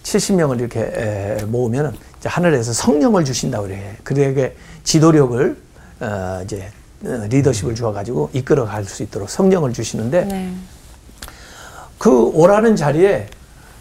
70명을 0.03 0.59
이렇게 0.59 0.79
에, 0.81 1.43
모으면 1.45 1.95
하늘에서 2.23 2.71
성령을 2.73 3.25
주신다 3.25 3.61
그래. 3.61 3.97
그에게 4.03 4.55
지도력을 4.83 5.57
어, 6.01 6.41
이제 6.43 6.67
어, 6.67 6.78
리더십을 7.01 7.75
주어가지고 7.75 8.31
이끌어 8.33 8.65
갈 8.65 8.85
수 8.85 9.03
있도록 9.03 9.29
성령을 9.29 9.73
주시는데 9.73 10.25
네. 10.25 10.53
그 11.97 12.25
오라는 12.33 12.75
자리에 12.75 13.27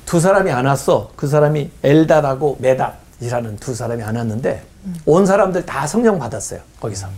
두 0.06 0.20
사람이 0.20 0.50
안 0.50 0.66
왔어. 0.66 1.10
그 1.16 1.26
사람이 1.26 1.70
엘닷하고 1.82 2.56
메닷이라는 2.60 3.56
두 3.58 3.74
사람이 3.74 4.02
안 4.02 4.16
왔는데 4.16 4.62
온 5.04 5.26
사람들 5.26 5.66
다 5.66 5.86
성령 5.86 6.18
받았어요. 6.18 6.60
거기서. 6.80 7.08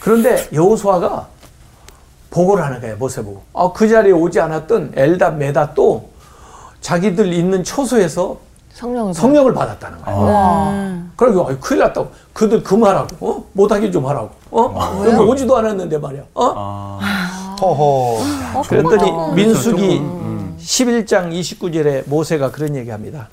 그런데 0.00 0.48
여호수아가 0.52 1.28
보고를 2.30 2.64
하는 2.64 2.80
거예요. 2.80 2.96
모세 2.96 3.22
보고. 3.22 3.42
아, 3.52 3.70
그 3.72 3.88
자리에 3.88 4.12
오지 4.12 4.40
않았던 4.40 4.92
엘닷, 4.96 5.36
메닷도 5.36 6.10
자기들 6.80 7.32
있는 7.32 7.62
초소에서 7.62 8.40
성령을 8.74 9.14
성령을 9.14 9.54
받았다는 9.54 10.02
거예요. 10.02 10.18
그리고 11.16 11.48
아이, 11.48 11.58
큰일 11.60 11.80
났다고. 11.80 12.10
그들 12.32 12.62
그만하고, 12.62 13.16
어? 13.20 13.44
못하게 13.52 13.90
좀 13.90 14.06
하라고. 14.06 14.30
어? 14.50 15.04
여기 15.06 15.16
오지도 15.16 15.56
않았는데 15.56 15.98
말이야. 15.98 16.22
어? 16.34 16.52
아, 16.56 17.56
허허. 17.60 18.62
그랬더니 18.68 19.34
민수기 19.34 19.96
조금, 19.98 20.56
11장 20.58 21.30
29절에 21.32 22.08
모세가 22.08 22.50
그런 22.50 22.74
얘기합니다. 22.76 23.28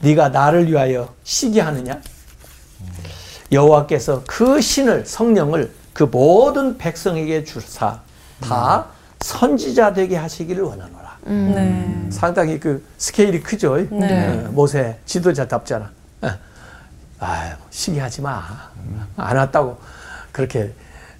네가 0.00 0.28
나를 0.30 0.68
위하여 0.68 1.08
시기하느냐? 1.24 2.00
여호와께서 3.52 4.22
그 4.26 4.60
신을 4.60 5.04
성령을 5.06 5.72
그 5.92 6.04
모든 6.04 6.78
백성에게 6.78 7.44
주사 7.44 7.98
다 8.40 8.86
선지자 9.20 9.92
되게 9.92 10.16
하시기를 10.16 10.62
원하노라. 10.62 10.99
네. 11.24 12.06
상당히 12.10 12.58
그 12.58 12.84
스케일이 12.98 13.40
크죠. 13.40 13.76
네. 13.90 14.44
어, 14.46 14.50
모세 14.52 14.98
지도자답잖아. 15.06 15.90
어. 16.22 16.28
아유, 17.20 17.52
시기하지 17.70 18.22
마. 18.22 18.42
안 19.16 19.36
왔다고 19.36 19.78
그렇게 20.32 20.72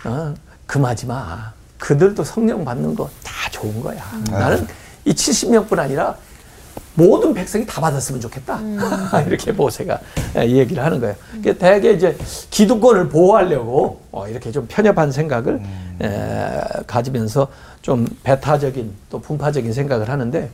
어, 0.04 0.34
금하지 0.66 1.06
마. 1.06 1.52
그들도 1.78 2.24
성령 2.24 2.64
받는 2.64 2.94
거 2.94 3.08
다 3.24 3.48
좋은 3.50 3.80
거야. 3.82 4.02
나는 4.30 4.66
이 5.04 5.12
70명뿐 5.12 5.78
아니라 5.78 6.14
모든 6.94 7.32
백성이 7.32 7.64
다 7.66 7.80
받았으면 7.80 8.20
좋겠다. 8.20 8.60
이렇게 9.26 9.52
모세가 9.52 9.98
이 10.44 10.58
얘기를 10.58 10.84
하는 10.84 11.00
거예요. 11.00 11.14
그러니까 11.40 11.54
대개 11.54 11.92
이제 11.92 12.16
기득권을 12.50 13.08
보호하려고 13.08 14.02
어, 14.12 14.28
이렇게 14.28 14.50
좀 14.52 14.66
편협한 14.68 15.10
생각을 15.12 15.60
에, 16.02 16.60
가지면서 16.86 17.48
좀 17.82 18.06
배타적인 18.22 18.92
또 19.08 19.20
분파적인 19.20 19.72
생각을 19.72 20.08
하는데 20.08 20.50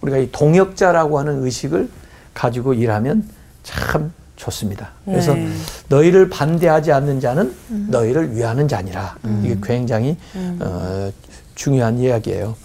우리가 0.00 0.18
이 0.18 0.30
동역자라고 0.32 1.18
하는 1.18 1.42
의식을 1.44 1.88
가지고 2.32 2.74
일하면 2.74 3.28
참 3.62 4.12
좋습니다. 4.36 4.90
그래서 5.04 5.34
네. 5.34 5.48
너희를 5.88 6.28
반대하지 6.28 6.92
않는 6.92 7.20
자는 7.20 7.54
너희를 7.88 8.34
위하는 8.34 8.66
자니라. 8.66 9.16
이게 9.42 9.56
굉장히 9.62 10.16
어, 10.60 11.10
중요한 11.54 11.98
이야기예요. 11.98 12.56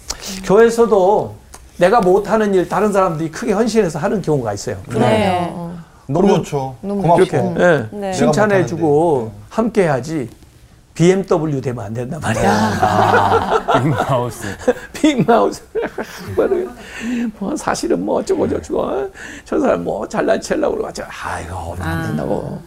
교회에서도 0.44 1.34
내가 1.78 2.00
못하는 2.00 2.52
일 2.52 2.68
다른 2.68 2.92
사람들이 2.92 3.30
크게 3.30 3.52
헌신해서 3.52 3.98
하는 3.98 4.20
경우가 4.20 4.52
있어요. 4.52 4.78
네. 4.90 5.54
너무 6.08 6.28
좋죠. 6.28 6.76
너무 6.82 7.02
고맙고. 7.02 7.22
이렇게 7.22 7.62
예, 7.62 7.86
네. 7.96 8.12
칭찬해주고 8.12 9.32
함께 9.48 9.84
해야지 9.84 10.28
BMW 11.00 11.60
되면 11.62 11.82
안 11.82 11.94
된단 11.94 12.20
말이야. 12.20 13.72
빅마우스. 13.72 14.44
빅마우스. 14.92 15.62
뭐 17.38 17.56
사실은 17.56 18.04
뭐 18.04 18.20
어쩌고 18.20 18.46
저쩌고 18.46 18.82
어? 18.82 19.08
저 19.46 19.58
사람 19.58 19.82
뭐 19.82 20.06
잘난 20.06 20.38
체려고 20.42 20.76
그러고 20.76 20.92
아이고 21.24 21.76
안 21.80 22.06
된다고. 22.08 22.60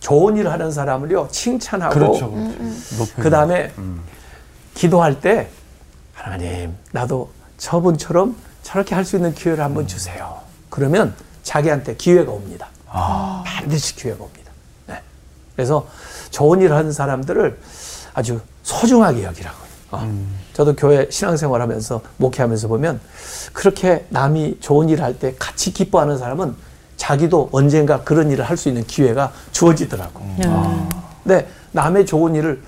좋은 0.00 0.36
일을 0.36 0.50
하는 0.50 0.72
사람을요 0.72 1.28
칭찬하고 1.30 1.94
그렇죠. 1.94 2.30
그렇죠. 2.30 2.54
높이. 2.98 3.12
그 3.20 3.28
다음에 3.30 3.70
기도할 4.74 5.20
때 5.20 5.48
하나님 6.14 6.74
나도 6.92 7.30
저분처럼 7.58 8.34
저렇게 8.62 8.94
할 8.94 9.04
수 9.04 9.16
있는 9.16 9.34
기회를 9.34 9.62
한번 9.62 9.86
주세요. 9.86 10.40
그러면 10.70 11.14
자기한테 11.42 11.96
기회가 11.96 12.32
옵니다. 12.32 12.68
반드시 13.44 13.94
기회가 13.94 14.24
옵니다. 14.24 14.41
네. 15.52 15.56
그래서 15.56 15.86
좋은 16.30 16.60
일을 16.60 16.74
하는 16.74 16.92
사람들을 16.92 17.58
아주 18.14 18.40
소중하게 18.62 19.24
여기라고요. 19.24 19.62
어. 19.92 20.26
저도 20.54 20.74
교회 20.76 21.06
신앙생활 21.10 21.60
하면서 21.60 22.00
목회하면서 22.16 22.68
보면 22.68 23.00
그렇게 23.52 24.06
남이 24.08 24.58
좋은 24.60 24.88
일을 24.88 25.04
할 25.04 25.18
때 25.18 25.34
같이 25.38 25.72
기뻐하는 25.72 26.16
사람은 26.18 26.54
자기도 26.96 27.48
언젠가 27.52 28.02
그런 28.02 28.30
일을 28.30 28.44
할 28.48 28.56
수 28.56 28.68
있는 28.68 28.84
기회가 28.86 29.32
주어지더라고. 29.52 30.20
근데 31.22 31.48
남의 31.72 32.06
좋은 32.06 32.34
일을 32.34 32.62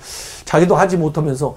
자기도 0.45 0.75
하지 0.75 0.97
못하면서 0.97 1.55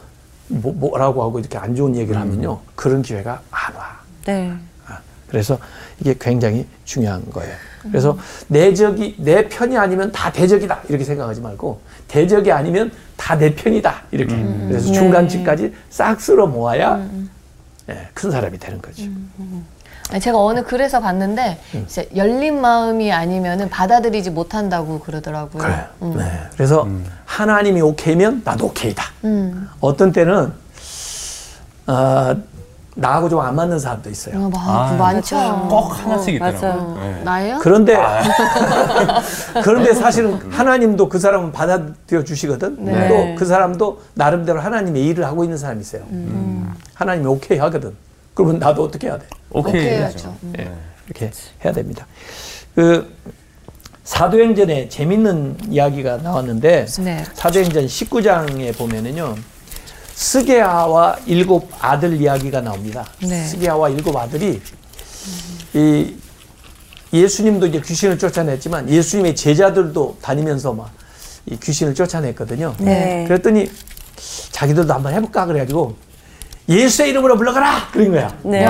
뭐, 0.48 0.72
뭐라고 0.72 1.22
하고 1.22 1.38
이렇게 1.38 1.58
안 1.58 1.74
좋은 1.76 1.94
얘기를 1.96 2.18
하면요. 2.18 2.60
그런 2.74 3.02
기회가 3.02 3.40
안 3.50 3.74
와. 3.74 3.98
네. 4.24 4.54
아, 4.86 4.98
그래서 5.28 5.58
이게 6.00 6.14
굉장히 6.18 6.66
중요한 6.84 7.22
거예요. 7.30 7.54
그래서 7.90 8.16
내 8.48 8.72
적이 8.74 9.14
내 9.18 9.48
편이 9.48 9.76
아니면 9.76 10.12
다 10.12 10.30
대적이다 10.32 10.82
이렇게 10.88 11.04
생각하지 11.04 11.40
말고 11.40 11.80
대적이 12.08 12.52
아니면 12.52 12.90
다 13.16 13.36
내 13.36 13.54
편이다 13.54 14.02
이렇게 14.10 14.34
그래서 14.68 14.92
중간치까지 14.92 15.74
싹 15.90 16.20
쓸어 16.20 16.46
모아야 16.46 17.06
예, 17.88 18.08
큰 18.14 18.30
사람이 18.30 18.58
되는 18.58 18.80
거죠. 18.82 19.02
아니, 20.10 20.20
제가 20.20 20.38
어느 20.42 20.62
글에서 20.62 21.00
봤는데 21.00 21.58
진짜 21.70 22.02
열린 22.16 22.60
마음이 22.60 23.12
아니면은 23.12 23.68
받아들이지 23.68 24.30
못한다고 24.30 25.00
그러더라고요. 25.00 25.62
그래요. 25.62 25.84
음. 26.02 26.14
네. 26.16 26.40
그래서 26.54 26.88
하나님이 27.26 27.80
오케이면 27.82 28.42
나도 28.44 28.66
오케이다. 28.66 29.04
음. 29.24 29.68
어떤 29.80 30.12
때는 30.12 30.52
어, 31.86 32.36
나하고 32.98 33.28
좀 33.28 33.38
안 33.40 33.54
맞는 33.54 33.78
사람도 33.78 34.10
있어요. 34.10 34.36
어, 34.36 34.50
마- 34.50 34.88
아, 34.88 34.92
많죠. 34.94 35.36
꼭 35.70 35.88
하나씩 36.04 36.38
맞아요. 36.40 36.56
있더라고요. 36.56 36.94
네. 37.00 37.22
나예요? 37.24 37.58
그런데 37.62 37.96
그런데 39.62 39.94
사실은 39.94 40.34
하나님도 40.50 41.08
그 41.08 41.18
사람은 41.18 41.52
받아들여 41.52 42.24
주시거든. 42.24 42.84
네. 42.84 43.08
또그 43.08 43.44
사람도 43.44 44.00
나름대로 44.14 44.60
하나님의 44.60 45.06
일을 45.06 45.24
하고 45.24 45.44
있는 45.44 45.56
사람이 45.56 45.80
있어요. 45.80 46.02
하나님이 46.94 47.26
오케이 47.26 47.58
하거든. 47.58 47.94
그러면 48.34 48.58
나도 48.58 48.84
어떻게 48.84 49.06
해야 49.08 49.18
돼? 49.18 49.26
오케이. 49.50 49.72
오케이 49.74 49.86
해야죠. 49.98 50.34
음. 50.42 50.52
네. 50.56 50.70
이렇게 51.06 51.30
해야 51.64 51.72
됩니다. 51.72 52.06
그 52.74 53.12
사도행전에 54.04 54.88
재밌는 54.88 55.56
이야기가 55.68 56.18
나왔는데 56.18 56.86
네. 57.00 57.24
사도행전 57.34 57.86
19장에 57.86 58.76
보면은요. 58.76 59.34
스게아와 60.18 61.18
일곱 61.26 61.70
아들 61.80 62.20
이야기가 62.20 62.60
나옵니다. 62.60 63.06
네. 63.22 63.44
스게아와 63.44 63.90
일곱 63.90 64.16
아들이 64.16 64.60
이 65.74 66.14
예수님도 67.12 67.66
이제 67.68 67.80
귀신을 67.80 68.18
쫓아냈지만 68.18 68.88
예수님의 68.90 69.36
제자들도 69.36 70.18
다니면서 70.20 70.72
막 70.72 70.98
이 71.50 71.56
귀신을 71.58 71.94
쫓아냈거든요. 71.94 72.74
네. 72.78 73.24
그랬더니 73.26 73.70
자기들도 74.52 74.92
한번 74.92 75.14
해볼까 75.14 75.46
그래가지고 75.46 75.96
예수의 76.68 77.10
이름으로 77.10 77.36
불러가라 77.36 77.88
그런 77.90 78.10
거야. 78.10 78.38
네. 78.42 78.66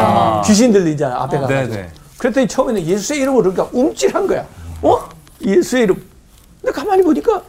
귀신들 0.47 0.87
이제 0.87 1.05
앞에 1.05 1.39
가가지고. 1.39 1.75
네네. 1.75 1.89
그랬더니 2.19 2.47
처음에는 2.47 2.87
예수의 2.87 3.21
이름으로 3.21 3.53
그러니까 3.53 3.77
움찔한 3.77 4.27
거야. 4.27 4.47
어? 4.83 5.09
예수의 5.45 5.85
이름. 5.85 6.05
근데 6.61 6.73
가만히 6.73 7.03
보니까 7.03 7.43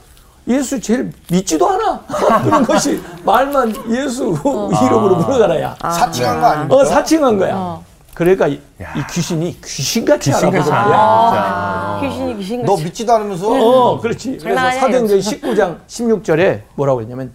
예수 0.49 0.79
제일 0.81 1.11
믿지도 1.29 1.69
않아. 1.69 1.99
그런 2.43 2.65
것이 2.65 2.99
말만 3.23 3.69
예수 3.91 4.23
이름으로 4.25 5.17
불러가라야. 5.19 5.75
사칭한 5.81 6.41
거 6.41 6.45
아닙니까? 6.47 6.75
어, 6.75 6.85
사칭한 6.85 7.37
거야. 7.37 7.79
그러니까 8.15 8.47
이, 8.47 8.53
이 8.53 9.03
귀신이 9.11 9.61
귀신같이 9.63 10.31
귀신같이 10.31 10.69
알아보는 10.71 10.89
거야. 10.89 11.29
알아, 11.31 11.99
귀신이 12.01 12.35
귀신 12.37 12.65
너 12.65 12.73
같이. 12.73 12.83
믿지도 12.85 13.13
않으면서 13.13 13.47
어, 13.47 14.01
그렇지. 14.01 14.39
그래서. 14.41 14.59
사도행전 14.71 15.19
19장 15.19 15.77
16절에 15.87 16.61
뭐라고 16.75 17.01
했냐면 17.01 17.31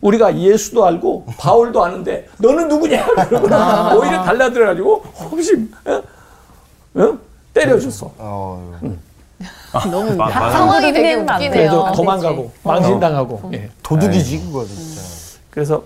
우리가 0.00 0.36
예수도 0.36 0.86
알고 0.86 1.26
바울도 1.38 1.82
아는데 1.82 2.28
너는 2.38 2.68
누구냐? 2.68 3.04
그러구나. 3.28 3.94
오히려 3.96 4.22
달라들어가지고 4.22 5.04
혹시 5.30 5.68
어? 5.86 6.02
어? 6.94 7.18
때려줬어. 7.54 8.12
어, 8.18 8.78
너무 9.90 10.14
마-. 10.16 10.30
상황이 10.30 10.92
되게 10.92 11.14
웃기네요. 11.14 11.50
그래서 11.50 11.84
안 11.86 11.92
도망가고 11.94 12.52
망신당하고. 12.62 13.50
예. 13.54 13.68
도둑이지 13.82 14.40
그거 14.46 14.64
진짜. 14.64 15.00
그래서 15.50 15.82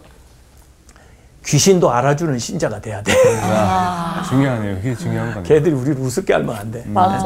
귀신도 1.44 1.90
알아주는 1.90 2.38
신자가 2.38 2.80
돼야 2.80 3.02
돼. 3.02 3.12
아, 3.42 4.24
중요하네요. 4.28 4.76
그게 4.76 4.94
중요한 4.94 5.28
거네요. 5.30 5.42
걔들이 5.42 5.74
우리를 5.74 5.96
우습게 6.00 6.32
알면 6.34 6.54
안 6.54 6.70
돼. 6.70 6.84
맞아. 6.86 7.24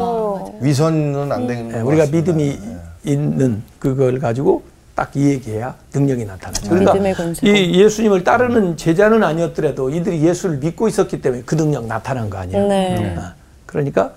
위선은 0.60 1.30
안 1.30 1.46
되는 1.46 1.68
예, 1.68 1.72
것 1.80 1.86
우리가 1.86 2.04
같습니다. 2.04 2.32
믿음이 2.32 2.58
있는 3.04 3.62
그걸 3.78 4.18
가지고 4.18 4.62
딱 4.94 5.10
이 5.14 5.26
얘기해야 5.28 5.74
능력이 5.94 6.24
나타나죠. 6.24 6.70
그러니까. 6.70 6.94
이 7.42 7.78
예수님을 7.82 8.24
따르는 8.24 8.78
제자는 8.78 9.22
아니었더라도 9.22 9.90
이들이 9.90 10.22
예수를 10.26 10.56
믿고 10.56 10.88
있었기 10.88 11.20
때문에 11.20 11.42
그 11.44 11.54
능력 11.54 11.84
나타난 11.86 12.30
거 12.30 12.38
아니야. 12.38 12.58
네. 12.62 13.14
아, 13.18 13.34
그러니까 13.66 14.12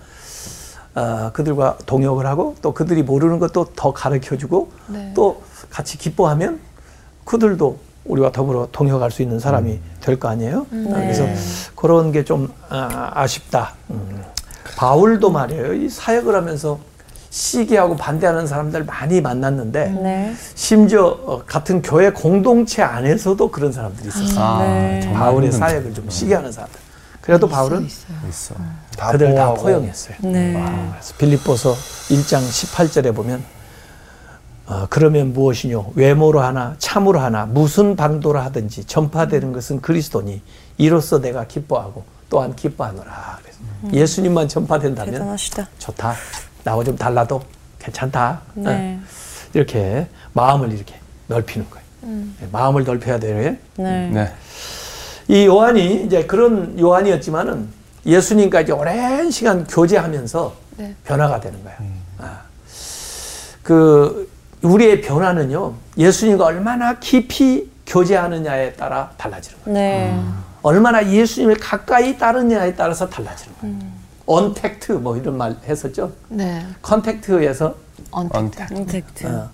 어, 0.99 1.31
그들과 1.31 1.77
동역을 1.85 2.25
하고 2.25 2.55
또 2.61 2.73
그들이 2.73 3.03
모르는 3.03 3.39
것도 3.39 3.67
더 3.75 3.93
가르쳐 3.93 4.35
주고 4.37 4.71
네. 4.87 5.11
또 5.15 5.41
같이 5.69 5.97
기뻐하면 5.97 6.59
그들도 7.25 7.79
우리와 8.05 8.31
더불어 8.31 8.67
동역할 8.71 9.11
수 9.11 9.21
있는 9.21 9.39
사람이 9.39 9.79
될거 10.01 10.27
아니에요. 10.27 10.61
아, 10.71 10.93
그래서 10.95 11.25
그런 11.75 12.11
게 12.11 12.23
좀 12.23 12.51
아 12.69 13.25
쉽다. 13.27 13.73
음. 13.91 14.23
바울도 14.75 15.29
말이에요. 15.29 15.73
이 15.73 15.89
사역을 15.89 16.35
하면서 16.35 16.79
시기하고 17.29 17.95
반대하는 17.95 18.47
사람들 18.47 18.85
많이 18.85 19.21
만났는데 19.21 19.89
네. 20.01 20.33
심지어 20.55 21.05
어, 21.05 21.43
같은 21.45 21.81
교회 21.81 22.09
공동체 22.11 22.81
안에서도 22.81 23.51
그런 23.51 23.71
사람들이 23.71 24.07
있었어요. 24.09 24.43
아, 24.43 24.63
네. 24.63 25.11
바울의. 25.13 25.51
사역을 25.51 25.93
좀 25.93 26.09
시기하는 26.09 26.51
사람들. 26.51 26.79
그래도 27.21 27.47
바울은 27.47 27.85
있어. 27.85 28.55
다 28.99 29.11
그들 29.11 29.33
다 29.33 29.45
보호하고. 29.45 29.61
포용했어요. 29.63 30.17
네. 30.23 30.53
그래서 30.91 31.13
빌립보서 31.17 31.73
1장 31.73 32.41
18절에 32.41 33.15
보면 33.15 33.43
어, 34.67 34.85
그러면 34.89 35.33
무엇이뇨 35.33 35.93
외모로 35.95 36.41
하나 36.41 36.75
참으로 36.77 37.19
하나 37.19 37.45
무슨 37.45 37.95
방도로 37.95 38.39
하든지 38.39 38.83
전파되는 38.85 39.53
것은 39.53 39.81
그리스도니 39.81 40.41
이로써 40.77 41.19
내가 41.21 41.45
기뻐하고 41.47 42.03
또한 42.29 42.55
기뻐하노라. 42.55 43.39
그래서 43.41 43.59
예수님만 43.95 44.47
전파된다면 44.49 45.13
대단하시다. 45.13 45.67
좋다. 45.79 46.13
나와 46.63 46.83
좀 46.83 46.95
달라도 46.97 47.41
괜찮다. 47.79 48.41
네. 48.55 48.99
어, 49.01 49.05
이렇게 49.53 50.07
마음을 50.33 50.71
이렇게 50.71 50.93
넓히는 51.27 51.67
거예요. 51.69 51.85
네, 52.01 52.47
마음을 52.51 52.83
넓혀야 52.83 53.19
돼요. 53.19 53.55
네. 53.77 54.09
네. 54.09 54.33
이 55.27 55.45
요한이 55.45 56.03
이제 56.05 56.25
그런 56.25 56.77
요한이었지만은 56.79 57.78
예수님까지 58.05 58.71
오랜 58.71 59.29
시간 59.31 59.65
교제하면서 59.65 60.53
네. 60.77 60.95
변화가 61.03 61.39
되는 61.39 61.63
거야. 61.63 61.75
아. 62.19 62.41
그 63.63 64.29
우리의 64.61 65.01
변화는요 65.01 65.73
예수님과 65.97 66.45
얼마나 66.45 66.99
깊이 66.99 67.69
교제하느냐에 67.85 68.73
따라 68.73 69.11
달라지는 69.17 69.57
거예요. 69.63 69.73
네. 69.73 70.19
얼마나 70.61 71.07
예수님을 71.07 71.55
가까이 71.57 72.17
따르느냐에 72.17 72.75
따라서 72.75 73.09
달라지는 73.09 73.55
거예요. 73.61 73.77
언택트 74.25 74.91
뭐 74.93 75.17
이런 75.17 75.37
말 75.37 75.55
했었죠. 75.65 76.11
네. 76.27 76.65
컨택트에서 76.81 77.75
언택트. 78.11 79.25
어, 79.25 79.49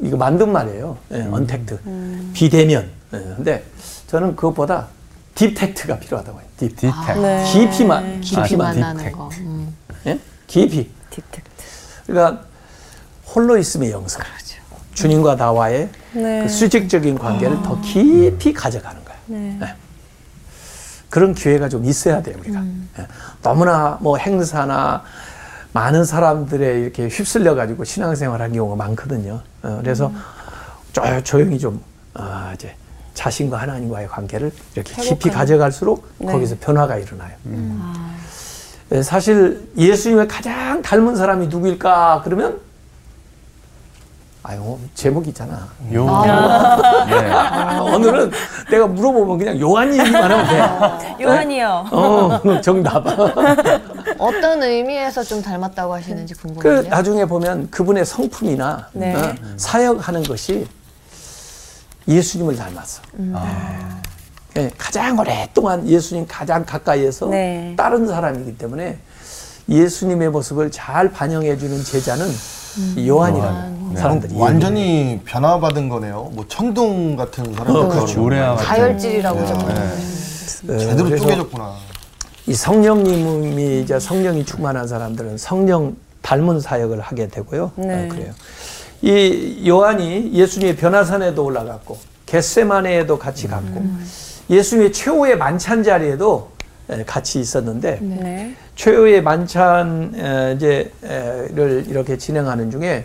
이거 0.00 0.16
만든 0.16 0.50
말이에요. 0.52 0.96
예, 1.12 1.22
언택트. 1.22 1.78
비대면. 2.32 2.88
예, 3.12 3.18
근데 3.36 3.64
저는 4.06 4.36
그것보다 4.36 4.86
deeptact가 5.34 5.98
필요하다고 5.98 6.38
해요. 6.40 6.48
Deep. 6.56 6.76
Deeptact. 6.76 7.20
네. 7.20 7.44
깊이만, 7.52 8.20
깊이 8.20 8.42
깊이만. 8.42 8.96
Deeptact. 8.96 9.12
거. 9.12 9.28
음. 9.38 9.74
예? 10.06 10.18
깊이. 10.46 10.90
Deeptact. 11.10 11.42
그러니까 12.06 12.44
홀로 13.34 13.56
있음의 13.58 13.90
영성. 13.90 14.22
주님과 14.94 15.34
나와의 15.34 15.90
네. 16.12 16.42
그 16.44 16.48
수직적인 16.48 17.18
관계를 17.18 17.62
더 17.62 17.80
깊이 17.80 18.52
가져가는 18.52 19.00
거예요. 19.04 19.18
네. 19.26 19.58
예. 19.62 19.74
그런 21.10 21.34
기회가 21.34 21.68
좀 21.68 21.84
있어야 21.84 22.22
돼요, 22.22 22.36
우리가. 22.38 22.62
예. 23.00 23.06
너무나 23.42 23.98
뭐 24.00 24.16
행사나 24.16 25.02
많은 25.72 26.04
사람들의 26.04 26.80
이렇게 26.82 27.08
휩쓸려 27.08 27.56
가지고 27.56 27.82
신앙생활 27.82 28.40
하는 28.40 28.54
경우가 28.54 28.76
많거든요. 28.76 29.42
어, 29.64 29.78
그래서 29.82 30.12
조- 30.92 31.22
조용히 31.24 31.58
좀, 31.58 31.82
아, 32.14 32.52
이제 32.54 32.76
자신과 33.14 33.56
하나님과의 33.58 34.08
관계를 34.08 34.52
이렇게 34.74 35.00
깊이 35.02 35.30
가져갈수록 35.30 36.06
네. 36.18 36.32
거기서 36.32 36.56
변화가 36.60 36.96
일어나요. 36.96 37.32
예, 38.92 39.02
사실 39.02 39.68
예수님을 39.78 40.28
가장 40.28 40.82
닮은 40.82 41.16
사람이 41.16 41.46
누구일까? 41.48 42.20
그러면 42.24 42.60
아유, 44.46 44.78
제목이 44.94 45.30
있잖아. 45.30 45.66
요. 45.94 46.04
네. 47.06 47.80
오늘은 47.94 48.30
내가 48.70 48.86
물어보면 48.86 49.38
그냥 49.38 49.58
요한이 49.58 49.98
얘기만 49.98 50.30
하면 50.30 50.98
돼. 50.98 51.16
요한이요. 51.24 51.86
어, 51.90 52.60
정답. 52.60 53.06
어떤 54.18 54.62
의미에서 54.62 55.22
좀 55.22 55.40
닮았다고 55.40 55.94
하시는지 55.94 56.34
그 56.34 56.42
궁금해요. 56.48 56.82
나중에 56.90 57.24
보면 57.24 57.70
그분의 57.70 58.04
성품이나 58.04 58.88
네. 58.92 59.14
어, 59.14 59.34
사역하는 59.56 60.24
것이 60.24 60.66
예수님을 62.08 62.56
닮았어. 62.56 63.02
예, 64.56 64.70
가장 64.78 65.18
오랫동안 65.18 65.86
예수님 65.88 66.26
가장 66.28 66.64
가까이에서 66.64 67.26
네. 67.26 67.74
다른 67.76 68.06
사람이기 68.06 68.56
때문에 68.56 68.98
예수님의 69.68 70.30
모습을 70.30 70.70
잘 70.70 71.10
반영해주는 71.10 71.82
제자는 71.82 72.26
이 72.96 73.08
요한이라는 73.08 73.96
사람들이 73.96 74.34
완전히 74.36 75.20
변화받은 75.24 75.88
거네요. 75.88 76.30
뭐 76.34 76.44
천둥 76.48 77.16
같은 77.16 77.52
사람. 77.54 77.74
어, 77.74 77.88
그렇죠. 77.88 78.20
모래와 78.20 78.56
같은. 78.56 78.66
다혈질이라고 78.66 79.46
좀. 79.46 79.58
어, 79.58 80.78
제대로 80.78 81.04
그래서 81.04 81.16
쪼개졌구나. 81.22 81.74
이 82.46 82.54
성령님이 82.54 83.80
이제 83.80 83.98
성령이 83.98 84.44
충만한 84.44 84.86
사람들은 84.86 85.38
성령 85.38 85.96
닮은 86.22 86.60
사역을 86.60 87.00
하게 87.00 87.28
되고요. 87.28 87.72
네. 87.76 88.04
어, 88.04 88.08
그래요. 88.08 88.32
이 89.04 89.68
요한이 89.68 90.32
예수님의 90.32 90.76
변화산에도 90.76 91.44
올라갔고 91.44 91.98
겟세마네에도 92.24 93.18
같이 93.18 93.46
갔고 93.46 93.84
예수님의 94.48 94.92
최후의 94.94 95.36
만찬 95.36 95.82
자리에도 95.82 96.50
에, 96.88 97.04
같이 97.04 97.38
있었는데 97.38 97.98
네. 98.00 98.56
최후의 98.76 99.22
만찬 99.22 100.12
에, 100.16 100.52
이제를 100.54 101.84
이렇게 101.86 102.16
진행하는 102.16 102.70
중에 102.70 103.04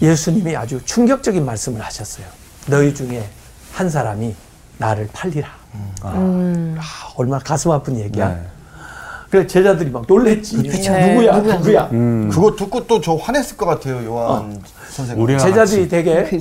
예수님이 0.00 0.56
아주 0.56 0.82
충격적인 0.82 1.44
말씀을 1.44 1.82
하셨어요. 1.82 2.24
너희 2.68 2.94
중에 2.94 3.28
한 3.72 3.90
사람이 3.90 4.34
나를 4.78 5.10
팔리라. 5.12 5.48
아, 6.02 6.80
얼마나 7.16 7.42
가슴 7.44 7.70
아픈 7.70 7.98
얘기야. 7.98 8.28
네. 8.30 8.46
그래서 9.30 9.46
제자들이 9.46 9.90
막 9.90 10.04
놀랬지. 10.08 10.62
네. 10.62 11.14
누구야, 11.14 11.38
누구야. 11.38 11.88
음. 11.92 12.30
그거 12.32 12.54
듣고 12.56 12.86
또 12.86 13.00
저 13.00 13.14
화냈을 13.14 13.56
것 13.56 13.66
같아요, 13.66 14.04
요한 14.06 14.60
선생님. 14.90 15.22
우리와 15.22 15.38
제자들이 15.38 15.88
같이. 15.88 15.88
되게 15.88 16.40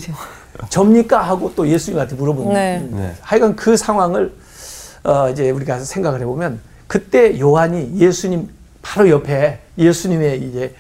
접니까 0.69 1.21
하고 1.21 1.52
또 1.56 1.67
예수님한테 1.67 2.15
물어보는. 2.15 2.54
네. 2.54 2.88
네. 2.91 3.13
하여간 3.21 3.56
그 3.56 3.76
상황을 3.78 4.34
어, 5.04 5.30
이제 5.30 5.50
우리가 5.52 5.80
생각을 5.80 6.19
해보면 6.21 6.60
그때 6.88 7.39
요한이 7.39 7.97
예수님 7.97 8.50
바로 8.82 9.10
옆에 9.10 9.60
예수님의 9.78 10.41
이제 10.43 10.73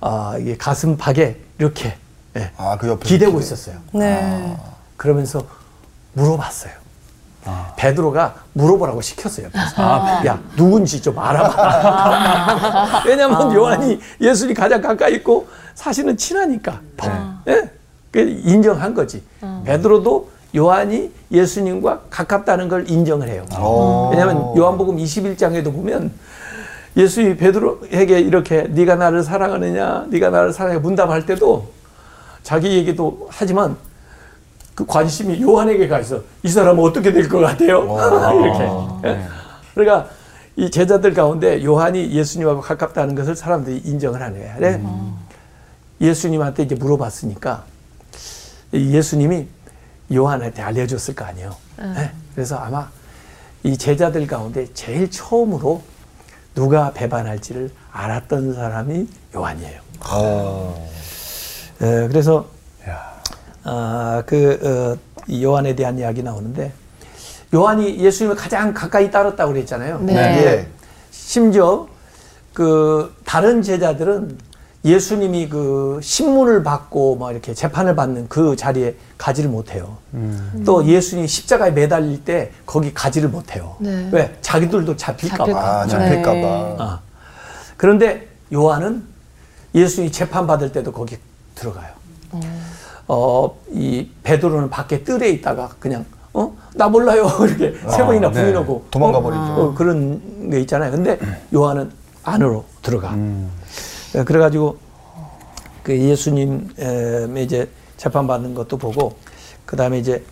어, 0.00 0.34
이게 0.38 0.56
가슴팍에 0.56 1.36
이렇게 1.58 1.94
예, 2.36 2.50
아, 2.56 2.76
그 2.78 2.88
옆에. 2.88 3.06
기대고 3.08 3.32
이렇게. 3.32 3.44
있었어요. 3.44 3.76
네. 3.92 4.56
그러면서 4.96 5.46
물어봤어요. 6.14 6.72
베드로가 7.76 8.34
물어보라고 8.52 9.00
시켰어요. 9.00 9.46
옆에서. 9.46 10.26
야 10.26 10.40
누군지 10.56 11.00
좀 11.02 11.18
알아봐. 11.18 13.02
왜냐하면 13.06 13.52
요한이 13.52 14.00
예수님 14.20 14.54
가장 14.54 14.80
가까이 14.80 15.14
있고 15.16 15.46
사실은 15.74 16.16
친하니까. 16.16 16.80
예? 17.48 17.70
그 18.10 18.20
인정한 18.44 18.94
거지. 18.94 19.22
베드로도 19.64 20.30
요한이 20.56 21.10
예수님과 21.32 22.02
가깝다는 22.10 22.68
걸 22.68 22.88
인정을 22.88 23.28
해요. 23.28 23.44
오. 23.60 24.10
왜냐하면 24.10 24.56
요한복음 24.56 24.96
21장에도 24.96 25.72
보면 25.72 26.12
예수님이 26.96 27.36
베드로에게 27.36 28.20
이렇게 28.20 28.62
네가 28.62 28.94
나를 28.94 29.24
사랑하느냐, 29.24 30.06
네가 30.10 30.30
나를 30.30 30.52
사랑해 30.52 30.78
문답할 30.78 31.26
때도 31.26 31.66
자기 32.44 32.76
얘기도 32.76 33.26
하지만 33.30 33.76
그 34.74 34.84
관심이 34.86 35.40
요한에게 35.40 35.86
가 35.88 36.00
있어. 36.00 36.20
이 36.42 36.48
사람은 36.48 36.82
어떻게 36.82 37.12
될 37.12 37.28
것 37.28 37.38
같아요? 37.38 37.82
이렇게. 39.02 39.08
예? 39.08 39.26
그러니까 39.74 40.10
이 40.56 40.70
제자들 40.70 41.14
가운데 41.14 41.62
요한이 41.64 42.10
예수님하고 42.12 42.60
가깝다는 42.60 43.14
것을 43.14 43.36
사람들이 43.36 43.78
인정을 43.84 44.20
하는 44.20 44.40
거야. 44.40 44.54
그래? 44.56 44.80
예수님한테 46.00 46.64
이제 46.64 46.74
물어봤으니까 46.74 47.64
이 48.72 48.94
예수님이 48.94 49.46
요한한테 50.12 50.62
알려줬을 50.62 51.14
거 51.14 51.24
아니에요. 51.24 51.54
예? 51.80 52.10
그래서 52.34 52.56
아마 52.56 52.88
이 53.62 53.76
제자들 53.78 54.26
가운데 54.26 54.66
제일 54.74 55.10
처음으로 55.10 55.82
누가 56.54 56.92
배반할지를 56.92 57.70
알았던 57.92 58.54
사람이 58.54 59.08
요한이에요. 59.34 59.80
어. 60.10 60.88
에, 61.80 62.08
그래서 62.08 62.46
아, 63.64 64.22
그 64.26 64.98
어, 64.98 65.22
이 65.26 65.42
요한에 65.42 65.74
대한 65.74 65.98
이야기 65.98 66.22
나오는데 66.22 66.72
요한이 67.54 67.98
예수님을 67.98 68.36
가장 68.36 68.74
가까이 68.74 69.10
따랐다고 69.10 69.52
그랬잖아요. 69.52 70.00
네. 70.00 70.14
예. 70.14 70.68
심지어 71.10 71.88
그 72.52 73.14
다른 73.24 73.62
제자들은 73.62 74.38
예수님이 74.84 75.48
그 75.48 75.98
신문을 76.02 76.62
받고 76.62 77.16
뭐 77.16 77.32
이렇게 77.32 77.54
재판을 77.54 77.96
받는 77.96 78.28
그 78.28 78.54
자리에 78.54 78.94
가지를 79.16 79.48
못해요. 79.48 79.96
또 80.66 80.84
예수님이 80.84 81.26
십자가에 81.26 81.70
매달릴 81.70 82.22
때 82.24 82.52
거기 82.66 82.92
가지를 82.92 83.30
못해요. 83.30 83.76
네. 83.78 84.10
왜? 84.12 84.36
자기들도 84.42 84.96
잡힐까봐. 84.96 85.44
잡힐까 85.46 85.80
아, 85.80 85.86
잡힐까봐. 85.86 86.36
네. 86.38 86.76
아. 86.80 87.00
그런데 87.78 88.28
요한은 88.52 89.04
예수님이 89.74 90.12
재판 90.12 90.46
받을 90.46 90.70
때도 90.70 90.92
거기 90.92 91.16
들어가요. 91.54 91.90
어, 93.06 93.58
이 93.70 94.08
베드로는 94.22 94.70
밖에 94.70 95.04
뜰에 95.04 95.30
있다가 95.30 95.70
그냥 95.78 96.04
어? 96.32 96.56
나 96.74 96.88
몰라요. 96.88 97.28
이렇게 97.46 97.74
세 97.88 98.02
아, 98.02 98.06
번이나 98.06 98.30
네. 98.30 98.42
부인하고 98.42 98.86
도망가 98.90 99.18
어? 99.18 99.22
버리죠. 99.22 99.40
어, 99.40 99.74
그런 99.74 100.50
게 100.50 100.60
있잖아요. 100.60 100.90
근데 100.90 101.18
요한은 101.54 101.90
안으로 102.24 102.64
들어가. 102.82 103.10
음. 103.14 103.50
예, 104.16 104.24
그래 104.24 104.38
가지고 104.38 104.78
그 105.82 105.96
예수님 105.96 106.70
이제 107.36 107.68
재판 107.96 108.26
받는 108.26 108.54
것도 108.54 108.78
보고 108.78 109.16
그 109.66 109.76
다음에 109.76 109.98
이제 109.98 110.24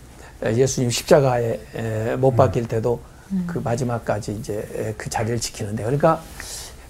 예수님 0.43 0.89
십자가에 0.89 1.59
에, 1.75 2.15
못 2.17 2.35
박힐 2.35 2.67
때도 2.67 2.99
그 3.47 3.59
마지막까지 3.59 4.33
이제 4.33 4.67
에, 4.75 4.93
그 4.97 5.09
자리를 5.09 5.39
지키는데 5.39 5.83
그러니까 5.83 6.21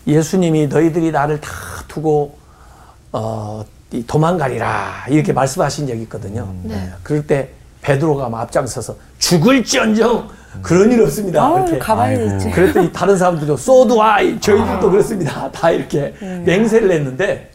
예수님이 0.07 0.67
너희들이 0.67 1.11
나를 1.11 1.39
다 1.39 1.49
두고 1.87 2.37
어, 3.11 3.63
이 3.63 3.72
도망가리라 4.01 5.05
이렇게 5.09 5.31
말씀하신 5.33 5.87
적이 5.87 6.01
있거든요. 6.03 6.51
예, 6.69 6.89
그럴 7.03 7.27
때 7.27 7.49
베드로가 7.83 8.29
막 8.29 8.41
앞장서서 8.41 8.95
죽을지언정 9.19 10.29
그런 10.61 10.91
일 10.91 11.01
없습니다. 11.01 11.41
아우, 11.43 11.59
이렇게 11.59 11.77
가만히. 11.79 12.25
있지. 12.35 12.49
그랬더니 12.51 12.91
다른 12.91 13.17
사람들도 13.17 13.57
소드와 13.57 14.17
저희들도 14.39 14.89
그렇습니다. 14.91 15.49
다 15.53 15.69
이렇게 15.71 16.13
맹세를 16.45 16.91
했는데 16.91 17.51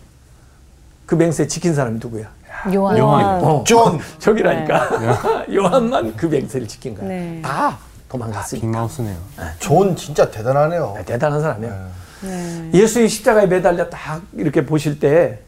그 1.06 1.14
맹세 1.14 1.46
지킨 1.46 1.74
사람이 1.74 1.98
누구야? 2.02 2.26
요한. 2.74 2.98
요한. 2.98 3.24
어, 3.44 3.64
존. 3.64 3.98
저기라니까 4.18 5.46
요한만 5.54 6.14
그 6.16 6.26
맹세를 6.26 6.66
지킨 6.68 6.94
거야. 6.94 7.08
네. 7.08 7.40
다 7.42 7.78
도망갔으니까 8.08 8.66
big 8.66 8.78
mouth네요. 8.78 9.16
존 9.58 9.94
진짜 9.96 10.30
대단하네요. 10.30 10.96
대단한 11.06 11.40
사람이야. 11.40 11.88
네. 12.22 12.70
예수님 12.74 13.06
십자가에 13.08 13.46
매달려 13.46 13.88
딱 13.88 14.22
이렇게 14.36 14.66
보실 14.66 14.98
때 14.98 15.38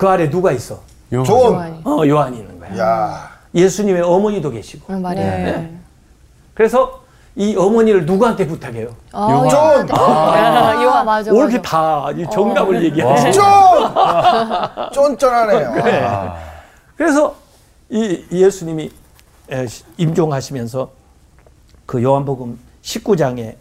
그 0.00 0.08
아래 0.08 0.30
누가 0.30 0.50
있어? 0.50 0.80
요한. 1.12 1.28
요한이. 1.28 1.80
어 1.84 2.08
요한이 2.08 2.38
있는 2.38 2.58
거야. 2.58 2.78
야. 2.78 3.30
예수님의 3.54 4.00
어머니도 4.00 4.50
계시고. 4.50 4.94
응, 4.94 5.02
말이에요. 5.02 5.30
네. 5.30 5.74
그래서 6.54 7.02
이 7.36 7.54
어머니를 7.54 8.06
누구한테 8.06 8.46
부탁해요? 8.46 8.96
아, 9.12 9.28
요한. 9.30 9.86
존. 9.86 9.98
아, 9.98 10.72
요한 10.82 11.04
맞아. 11.04 11.30
왜 11.30 11.36
이렇게 11.36 11.58
맞아. 11.58 12.12
다이 12.14 12.30
정답을 12.30 12.82
얘기하지? 12.84 13.30
존. 13.32 13.44
쫀쫀하네요. 14.94 15.72
그래. 15.72 16.00
아. 16.08 16.34
그래서 16.96 17.34
이 17.90 18.24
예수님이 18.32 18.90
에, 19.52 19.66
임종하시면서 19.98 20.90
그 21.84 22.02
요한복음 22.02 22.58
19장에 22.82 23.56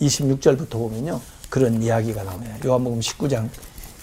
26절부터 0.00 0.70
보면요. 0.70 1.20
그런 1.50 1.82
이야기가 1.82 2.22
나옵니다. 2.22 2.54
요한복음 2.64 3.00
19장 3.00 3.48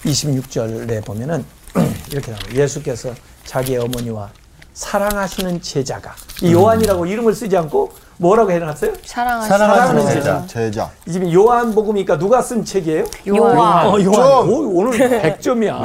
26절에 0.05 1.03
보면은 1.05 1.43
이렇게 2.11 2.31
나와요. 2.31 2.43
예수께서 2.53 3.13
자기의 3.45 3.79
어머니와 3.79 4.29
사랑하시는 4.73 5.61
제자가 5.61 6.15
이 6.41 6.51
요한이라고 6.53 7.05
이름을 7.05 7.33
쓰지 7.33 7.55
않고 7.57 7.91
뭐라고 8.17 8.51
해놨어요? 8.51 8.93
사랑하시 9.05 9.49
사랑하는 9.49 10.05
제자. 10.07 10.45
제자. 10.47 10.91
이 11.07 11.11
지금 11.11 11.31
요한복음이니까 11.31 12.17
누가 12.17 12.41
쓴 12.41 12.63
책이에요? 12.63 13.05
요한. 13.27 13.87
어, 13.87 13.91
요한. 14.01 14.13
좀. 14.13 14.49
오, 14.49 14.79
오늘 14.79 14.97
100점이야. 15.37 15.79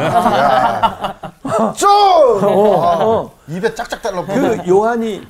쫀. 1.76 1.88
어. 2.44 3.30
입에 3.48 3.74
짝짝 3.74 4.02
달라붙어. 4.02 4.34
그 4.34 4.68
요한이 4.68 5.26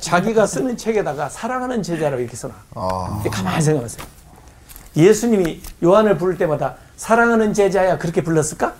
자기가 0.00 0.46
쓰는 0.46 0.76
책에다가 0.76 1.28
사랑하는 1.28 1.82
제자라고 1.82 2.20
이렇게 2.20 2.36
써놔. 2.36 2.54
아. 2.74 3.22
가만히 3.30 3.62
생각하세요. 3.62 4.06
예수님이 4.96 5.60
요한을 5.82 6.16
부를 6.16 6.38
때마다 6.38 6.76
사랑하는 6.96 7.52
제자야 7.52 7.98
그렇게 7.98 8.22
불렀을까? 8.22 8.74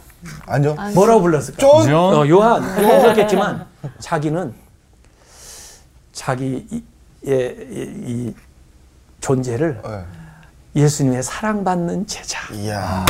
아니요. 0.47 0.75
뭐라고 0.95 1.23
불렀을까? 1.23 1.59
쫀. 1.59 1.85
존. 1.85 1.95
어, 1.95 2.29
요한 2.29 2.75
그렇겠지만 2.75 3.67
자기는 3.99 4.55
자기 6.13 6.67
이, 6.71 6.83
의, 7.25 7.57
이, 7.71 8.03
이 8.07 8.35
존재를 9.21 9.81
네. 9.85 10.05
예수님의 10.83 11.23
사랑받는 11.23 12.07
제자. 12.07 12.41
이야. 12.55 13.05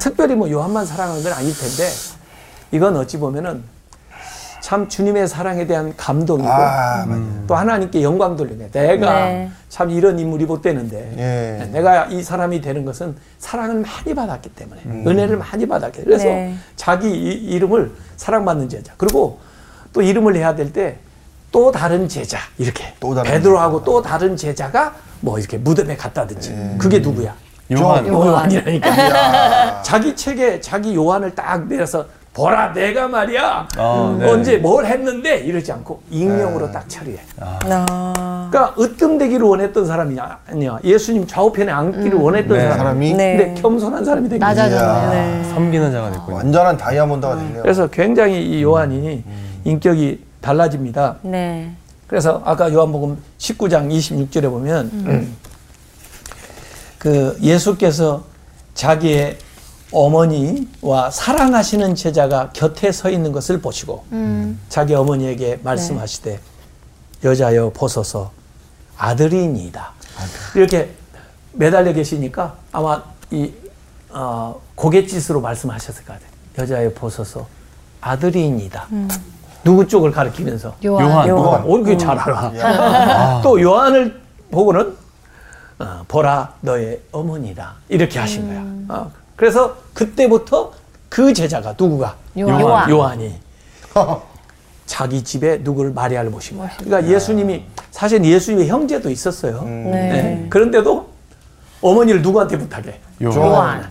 특별히 0.00 0.34
뭐 0.34 0.50
요한만 0.50 0.84
사랑하는 0.84 1.22
건 1.22 1.32
아닐 1.32 1.54
텐데 1.56 1.88
이건 2.72 2.96
어찌 2.96 3.18
보면은 3.18 3.62
참 4.64 4.88
주님의 4.88 5.28
사랑에 5.28 5.66
대한 5.66 5.92
감동이고 5.94 6.48
아, 6.48 7.04
맞아요. 7.06 7.44
또 7.46 7.54
하나님께 7.54 8.02
영광 8.02 8.34
돌리네. 8.34 8.70
내가 8.70 9.24
네. 9.26 9.50
참 9.68 9.90
이런 9.90 10.18
인물이 10.18 10.46
못 10.46 10.62
되는데 10.62 11.12
예. 11.18 11.66
내가 11.70 12.06
이 12.06 12.22
사람이 12.22 12.62
되는 12.62 12.82
것은 12.86 13.14
사랑을 13.38 13.82
많이 13.82 14.14
받았기 14.14 14.48
때문에 14.54 14.80
은혜를 14.86 15.36
많이 15.36 15.68
받았기 15.68 15.98
때문에 15.98 16.04
그래서 16.16 16.24
네. 16.24 16.54
자기 16.76 17.10
이, 17.10 17.32
이름을 17.52 17.92
사랑받는 18.16 18.70
제자 18.70 18.94
그리고 18.96 19.38
또 19.92 20.00
이름을 20.00 20.34
해야 20.34 20.54
될 20.54 20.72
때 20.72 20.96
또 21.52 21.70
다른 21.70 22.08
제자 22.08 22.38
이렇게 22.56 22.94
또 22.98 23.14
다른 23.14 23.30
베드로하고 23.30 23.84
또 23.84 24.00
다른 24.00 24.34
제자가 24.34 24.94
뭐 25.20 25.38
이렇게 25.38 25.58
무덤에 25.58 25.94
갔다든지 25.94 26.76
그게 26.78 27.00
누구야? 27.00 27.34
요한. 27.70 28.06
요한이라니까. 28.08 29.82
자기 29.84 30.16
책에 30.16 30.60
자기 30.60 30.96
요한을 30.96 31.34
딱 31.34 31.68
내려서 31.68 32.06
보라 32.34 32.72
내가 32.72 33.06
말이야 33.06 33.68
아, 33.76 34.16
네. 34.18 34.28
언제 34.28 34.56
뭘 34.58 34.84
했는데 34.84 35.38
이러지 35.38 35.70
않고 35.70 36.02
익명으로 36.10 36.72
딱 36.72 36.88
처리해. 36.88 37.18
아. 37.40 38.48
그러니까 38.50 38.74
으뜸되기를 38.78 39.46
원했던 39.46 39.86
사람이 39.86 40.16
아니야. 40.48 40.78
예수님 40.82 41.28
좌우편에 41.28 41.70
앉기를 41.70 42.18
원했던 42.18 42.58
네. 42.58 42.62
사람. 42.64 42.78
사람이 42.78 43.12
네. 43.14 43.36
근데 43.36 43.62
겸손한 43.62 44.04
사람이 44.04 44.28
된 44.28 44.40
거지. 44.40 44.48
낮아졌네요. 44.60 45.10
네. 45.12 45.44
섬기는 45.50 45.92
자가 45.92 46.10
됐군요. 46.10 46.36
완전한 46.36 46.76
다이아몬드가 46.76 47.36
됐네요. 47.36 47.62
그래서 47.62 47.86
굉장히 47.86 48.42
이 48.44 48.62
요한이 48.64 49.22
인격이 49.62 50.24
달라집니다. 50.40 51.16
네. 51.22 51.70
그래서 52.08 52.42
아까 52.44 52.70
요한복음 52.72 53.16
19장 53.38 53.90
26절에 53.90 54.50
보면 54.50 55.28
그 56.98 57.36
예수께서 57.40 58.24
자기의 58.74 59.36
어머니와 59.94 61.10
사랑하시는 61.10 61.94
제자가 61.94 62.50
곁에 62.52 62.90
서 62.92 63.08
있는 63.10 63.32
것을 63.32 63.60
보시고 63.60 64.04
음. 64.12 64.60
자기 64.68 64.94
어머니에게 64.94 65.60
말씀하시되 65.62 66.40
여자여 67.22 67.70
보소서 67.70 68.32
아들이니이다. 68.98 69.92
이렇게 70.56 70.90
매달려 71.52 71.92
계시니까 71.92 72.54
아마 72.72 73.02
이 73.30 73.52
어, 74.10 74.60
고갯짓으로 74.74 75.40
말씀하셨을 75.40 76.04
것 76.04 76.12
같아요. 76.14 76.28
여자여 76.58 76.90
보소서 76.94 77.46
아들이니이다. 78.00 78.88
누구 79.64 79.86
쪽을 79.88 80.10
가리키면서 80.10 80.74
요한. 80.84 81.06
요한. 81.08 81.28
요한. 81.28 81.62
어, 81.64 81.78
이게 81.78 81.96
잘 81.96 82.18
알아. 82.18 83.40
또 83.42 83.60
요한을 83.60 84.20
보고는 84.50 84.96
어, 85.78 86.04
보라 86.06 86.54
너의 86.60 87.00
어머니다 87.10 87.74
이렇게 87.88 88.18
하신 88.18 88.46
거야. 88.46 88.96
어, 88.96 89.10
그래서 89.36 89.76
그때부터 89.92 90.72
그 91.08 91.32
제자가 91.32 91.74
누구가 91.78 92.16
요한. 92.38 92.60
요한. 92.60 92.90
요한 92.90 93.20
이 93.20 93.32
자기 94.86 95.22
집에 95.24 95.58
누구를 95.58 95.92
마리아를 95.92 96.30
모신 96.30 96.58
거야. 96.58 96.70
그러니까 96.78 97.10
예수님이 97.12 97.64
사실 97.90 98.24
예수님의 98.24 98.68
형제도 98.68 99.10
있었어요. 99.10 99.62
네. 99.62 99.90
네. 99.90 100.46
그런데도 100.50 101.08
어머니를 101.80 102.22
누구한테 102.22 102.58
부탁해? 102.58 103.00
요한. 103.22 103.36
요한. 103.38 103.88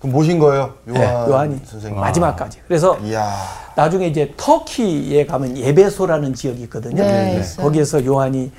그럼 0.00 0.12
모신 0.12 0.38
거예요? 0.40 0.74
요한 0.88 1.00
네, 1.00 1.12
요한이 1.12 1.60
선생님. 1.64 2.00
마지막까지. 2.00 2.58
그래서 2.66 2.98
이야. 3.04 3.32
나중에 3.76 4.08
이제 4.08 4.34
터키에 4.36 5.24
가면 5.26 5.56
예배소라는 5.56 6.34
지역이 6.34 6.62
있거든요. 6.64 7.02
네. 7.02 7.40
거기에서 7.56 8.04
요한이 8.04 8.50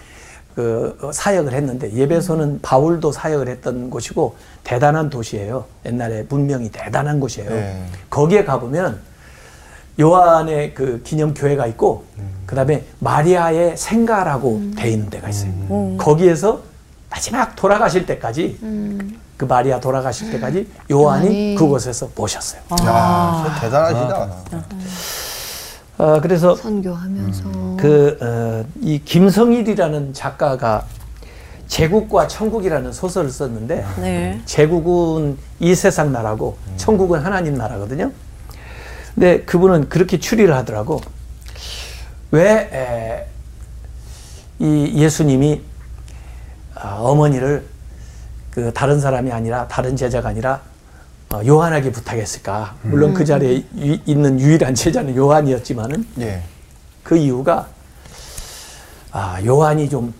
그 0.55 1.09
사역을 1.11 1.53
했는데 1.53 1.91
예배소는 1.93 2.59
바울도 2.61 3.11
사역을 3.11 3.47
했던 3.47 3.89
곳이고 3.89 4.35
대단한 4.63 5.09
도시예요. 5.09 5.65
옛날에 5.85 6.25
문명이 6.29 6.71
대단한 6.71 7.19
곳이에요. 7.19 7.49
네. 7.49 7.83
거기에 8.09 8.45
가보면 8.45 8.99
요한의 9.99 10.73
그 10.73 11.01
기념 11.03 11.33
교회가 11.33 11.67
있고 11.67 12.05
그다음에 12.45 12.83
마리아의 12.99 13.77
생가라고 13.77 14.61
돼 14.75 14.89
있는 14.89 15.09
데가 15.09 15.29
있어요. 15.29 15.51
거기에서 15.97 16.61
마지막 17.09 17.55
돌아가실 17.55 18.05
때까지 18.05 18.57
그 19.37 19.45
마리아 19.45 19.79
돌아가실 19.79 20.31
때까지 20.31 20.67
요한이 20.91 21.25
요한이. 21.25 21.55
그곳에서 21.55 22.09
모셨어요. 22.15 22.61
야, 22.85 23.43
진짜 23.43 23.61
대단하시다. 23.61 24.29
어, 26.03 26.19
그래서 26.19 26.53
선교하면서 26.53 27.77
그, 27.77 28.17
어, 28.19 28.69
이 28.81 29.01
김성일이라는 29.05 30.11
작가가 30.13 30.85
제국과 31.67 32.27
천국이라는 32.27 32.91
소설을 32.91 33.29
썼는데, 33.29 33.85
네. 34.01 34.41
제국은 34.43 35.37
이 35.61 35.73
세상 35.73 36.11
나라고, 36.11 36.57
천국은 36.75 37.21
하나님 37.21 37.53
나라거든요. 37.53 38.11
근데 39.15 39.43
그분은 39.45 39.87
그렇게 39.87 40.19
추리를 40.19 40.53
하더라고. 40.53 40.99
왜, 42.31 42.69
에, 42.73 43.25
이 44.59 45.01
예수님이 45.01 45.61
아, 46.75 46.97
어머니를 46.99 47.65
그 48.51 48.73
다른 48.73 48.99
사람이 48.99 49.31
아니라, 49.31 49.69
다른 49.69 49.95
제자가 49.95 50.27
아니라, 50.27 50.59
어, 50.59 50.72
요한에게 51.45 51.91
부탁했을까. 51.91 52.75
물론 52.83 53.13
그 53.13 53.25
자리에 53.25 53.63
유- 53.77 53.97
있는 54.05 54.39
유일한 54.39 54.75
제자는 54.75 55.15
요한이었지만은, 55.15 56.05
예. 56.19 56.43
그 57.03 57.17
이유가 57.17 57.67
아 59.11 59.39
요한이 59.45 59.89
좀 59.89 60.13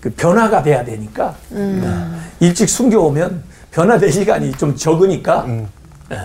그 0.00 0.10
변화가 0.10 0.62
돼야 0.62 0.84
되니까. 0.84 1.34
어, 1.50 2.20
일찍 2.38 2.68
숨겨 2.68 3.00
오면 3.00 3.42
변화될 3.72 4.12
시간이 4.12 4.52
좀 4.52 4.76
적으니까 4.76 5.44
예, 6.12 6.20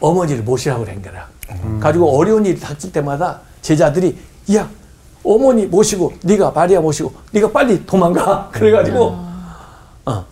어머니를 0.00 0.42
모시라고 0.42 0.84
그런 0.86 1.02
거라. 1.02 1.28
가지고 1.80 2.16
어려운 2.18 2.46
일이 2.46 2.58
닥칠 2.58 2.90
때마다 2.90 3.40
제자들이 3.60 4.18
야 4.54 4.66
어머니 5.22 5.66
모시고 5.66 6.14
네가 6.22 6.52
마리아 6.52 6.80
모시고 6.80 7.12
네가 7.32 7.52
빨리 7.52 7.84
도망가. 7.84 8.48
그래가지고 8.56 9.18
어, 10.06 10.24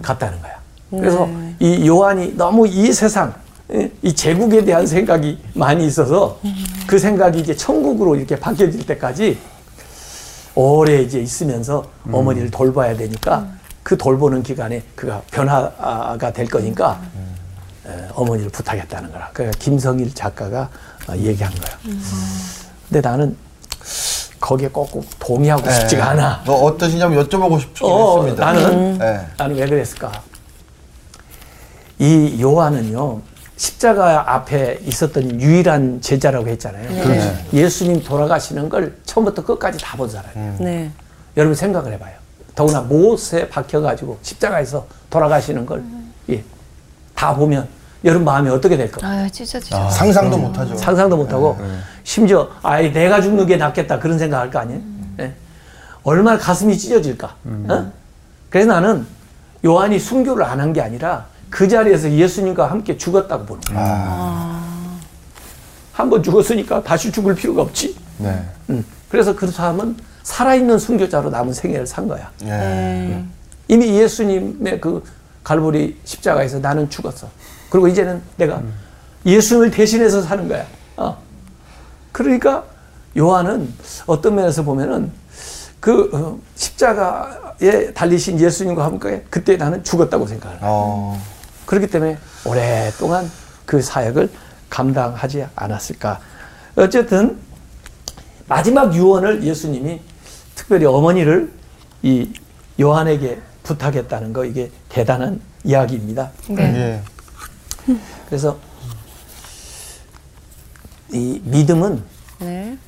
갔다는 0.00 0.40
거야. 0.40 0.58
그래서 0.90 1.28
이 1.60 1.86
요한이 1.88 2.36
너무 2.36 2.66
이 2.66 2.92
세상 2.92 3.34
예, 3.72 3.90
이 4.02 4.14
제국에 4.14 4.64
대한 4.64 4.86
생각이 4.86 5.38
많이 5.54 5.86
있어서 5.86 6.38
그 6.86 6.98
생각이 6.98 7.40
이제 7.40 7.54
천국으로 7.54 8.16
이렇게 8.16 8.38
바뀌어질 8.38 8.86
때까지 8.86 9.38
오래 10.54 11.02
이제 11.02 11.20
있으면서 11.20 11.84
어머니를 12.10 12.50
돌봐야 12.50 12.96
되니까 12.96 13.46
그 13.82 13.96
돌보는 13.96 14.42
기간에 14.42 14.82
그가 14.94 15.22
변화가 15.30 16.32
될 16.32 16.46
거니까 16.46 17.00
에, 17.86 17.90
어머니를 18.14 18.50
부탁했다는 18.50 19.12
거라. 19.12 19.30
그러니까 19.32 19.58
김성일 19.58 20.14
작가가 20.14 20.68
어, 21.08 21.16
얘기한 21.16 21.52
거야. 21.54 21.78
근데 22.88 23.00
나는 23.06 23.36
거기에 24.40 24.68
꼭 24.68 25.04
동의하고 25.18 25.70
싶지가 25.70 26.02
예. 26.04 26.08
않아. 26.10 26.42
뭐 26.46 26.64
어떠시냐면 26.64 27.24
여쭤보고 27.24 27.60
싶긴 27.60 27.86
어, 27.86 28.22
했습니다. 28.22 28.44
나는 28.52 28.98
예. 29.00 29.26
나는 29.36 29.56
왜 29.56 29.66
그랬을까? 29.66 30.22
이 31.98 32.40
요한은요 32.40 33.20
십자가 33.56 34.34
앞에 34.34 34.78
있었던 34.84 35.40
유일한 35.40 36.00
제자라고 36.00 36.46
했잖아요. 36.48 37.02
그렇죠. 37.02 37.36
예수님 37.52 38.02
돌아가시는 38.04 38.68
걸 38.68 38.96
처음부터 39.04 39.44
끝까지 39.44 39.78
다 39.82 39.96
본 39.96 40.08
사람이에요. 40.08 40.54
네. 40.60 40.90
여러분 41.36 41.54
생각을 41.56 41.92
해봐요. 41.94 42.14
더구나 42.54 42.80
못에 42.82 43.48
박혀가지고 43.48 44.18
십자가에서 44.22 44.86
돌아가시는 45.10 45.66
걸 45.66 45.82
예, 46.30 46.42
다 47.16 47.34
보면 47.34 47.66
여러분 48.04 48.24
마음이 48.24 48.48
어떻게 48.50 48.76
될까? 48.76 49.04
아 49.04 49.28
진짜 49.32 49.58
진짜 49.58 49.90
상상도 49.90 50.38
못하죠. 50.38 50.76
상상도 50.76 51.16
못하고 51.16 51.56
심지어 52.04 52.48
아이 52.62 52.92
내가 52.92 53.20
죽는 53.20 53.46
게 53.46 53.56
낫겠다 53.56 53.98
그런 53.98 54.18
생각할 54.20 54.50
거 54.52 54.60
아니에요? 54.60 54.80
예. 55.20 55.32
얼마나 56.04 56.38
가슴이 56.38 56.78
찢어질까? 56.78 57.34
어? 57.68 57.92
그래서 58.50 58.72
나는 58.72 59.04
요한이 59.64 59.98
순교를 59.98 60.44
안 60.44 60.60
한 60.60 60.72
게 60.72 60.80
아니라 60.80 61.26
그 61.50 61.66
자리에서 61.68 62.10
예수님과 62.10 62.70
함께 62.70 62.96
죽었다고 62.96 63.46
보는 63.46 63.62
거야. 63.62 64.68
한번 65.92 66.22
죽었으니까 66.22 66.82
다시 66.82 67.10
죽을 67.10 67.34
필요가 67.34 67.62
없지. 67.62 67.96
네. 68.18 68.42
음. 68.70 68.84
그래서 69.08 69.34
그 69.34 69.50
사람은 69.50 69.96
살아있는 70.22 70.78
순교자로 70.78 71.30
남은 71.30 71.52
생애를 71.52 71.86
산 71.86 72.06
거야. 72.06 72.30
예. 72.42 72.46
네. 72.46 73.24
이미 73.66 73.98
예수님의 73.98 74.80
그 74.80 75.02
갈보리 75.42 75.98
십자가에서 76.04 76.58
나는 76.58 76.88
죽었어. 76.90 77.28
그리고 77.70 77.88
이제는 77.88 78.22
내가 78.36 78.62
예수님을 79.24 79.70
대신해서 79.70 80.22
사는 80.22 80.46
거야. 80.46 80.66
어. 80.96 81.16
그러니까 82.12 82.64
요한은 83.16 83.72
어떤 84.06 84.34
면에서 84.34 84.62
보면은 84.62 85.10
그 85.80 86.10
어, 86.12 86.38
십자가에 86.54 87.92
달리신 87.94 88.38
예수님과 88.38 88.84
함께 88.84 89.24
그때 89.30 89.56
나는 89.56 89.82
죽었다고 89.82 90.26
생각을 90.26 90.56
해. 90.56 90.60
어. 90.62 91.20
그렇기 91.68 91.88
때문에 91.88 92.16
오랫동안 92.46 93.30
그 93.66 93.82
사역을 93.82 94.30
감당하지 94.70 95.46
않았을까. 95.54 96.18
어쨌든 96.76 97.38
마지막 98.46 98.94
유언을 98.94 99.42
예수님이 99.44 100.00
특별히 100.54 100.86
어머니를 100.86 101.52
이 102.02 102.32
요한에게 102.80 103.42
부탁했다는 103.64 104.32
거 104.32 104.46
이게 104.46 104.70
대단한 104.88 105.42
이야기입니다. 105.62 106.30
네. 106.48 107.02
예. 107.88 107.94
그래서 108.26 108.56
이 111.12 111.38
믿음은 111.44 112.02
네. 112.38 112.78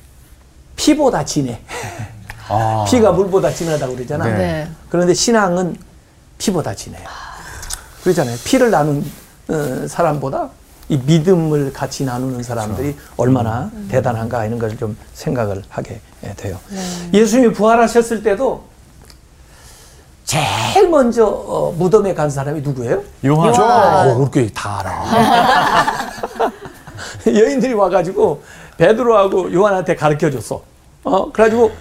피보다 0.75 1.23
진해. 1.23 1.61
아. 2.49 2.85
피가 2.89 3.11
물보다 3.11 3.51
진하다고 3.51 3.95
그러잖아. 3.95 4.25
네. 4.25 4.37
네. 4.37 4.71
그런데 4.89 5.13
신앙은 5.13 5.77
피보다 6.39 6.73
진해요. 6.73 7.07
그러잖아요. 8.03 8.37
피를 8.43 8.71
나눈 8.71 9.05
어, 9.49 9.87
사람보다 9.87 10.49
이 10.89 10.97
믿음을 10.97 11.71
같이 11.71 12.03
나누는 12.03 12.43
사람들이 12.43 12.95
얼마나 13.17 13.71
대단한가 13.89 14.45
이런 14.45 14.59
걸좀 14.59 14.97
생각을 15.13 15.63
하게 15.69 16.01
예, 16.23 16.33
돼요. 16.33 16.59
예수님이 17.13 17.53
부활하셨을 17.53 18.23
때도 18.23 18.63
제일 20.25 20.89
먼저 20.89 21.25
어, 21.25 21.71
무덤에 21.77 22.13
간 22.13 22.29
사람이 22.29 22.61
누구예요? 22.61 23.03
요한. 23.25 24.09
어, 24.09 24.17
그렇게 24.17 24.51
다 24.53 24.79
알아. 24.79 26.51
여인들이 27.27 27.73
와가지고 27.73 28.43
베드로하고 28.77 29.53
요한한테 29.53 29.95
가르쳐 29.95 30.29
줬어. 30.29 30.61
어, 31.03 31.31
그래가지고 31.31 31.71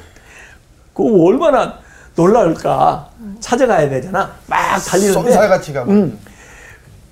그 0.94 1.26
얼마나 1.26 1.78
놀랄까 2.14 3.09
찾아가야 3.40 3.88
되잖아. 3.88 4.33
막 4.46 4.79
달리는데 4.79 5.12
쏜살같이 5.33 5.73
가면. 5.73 5.96
음, 5.96 6.18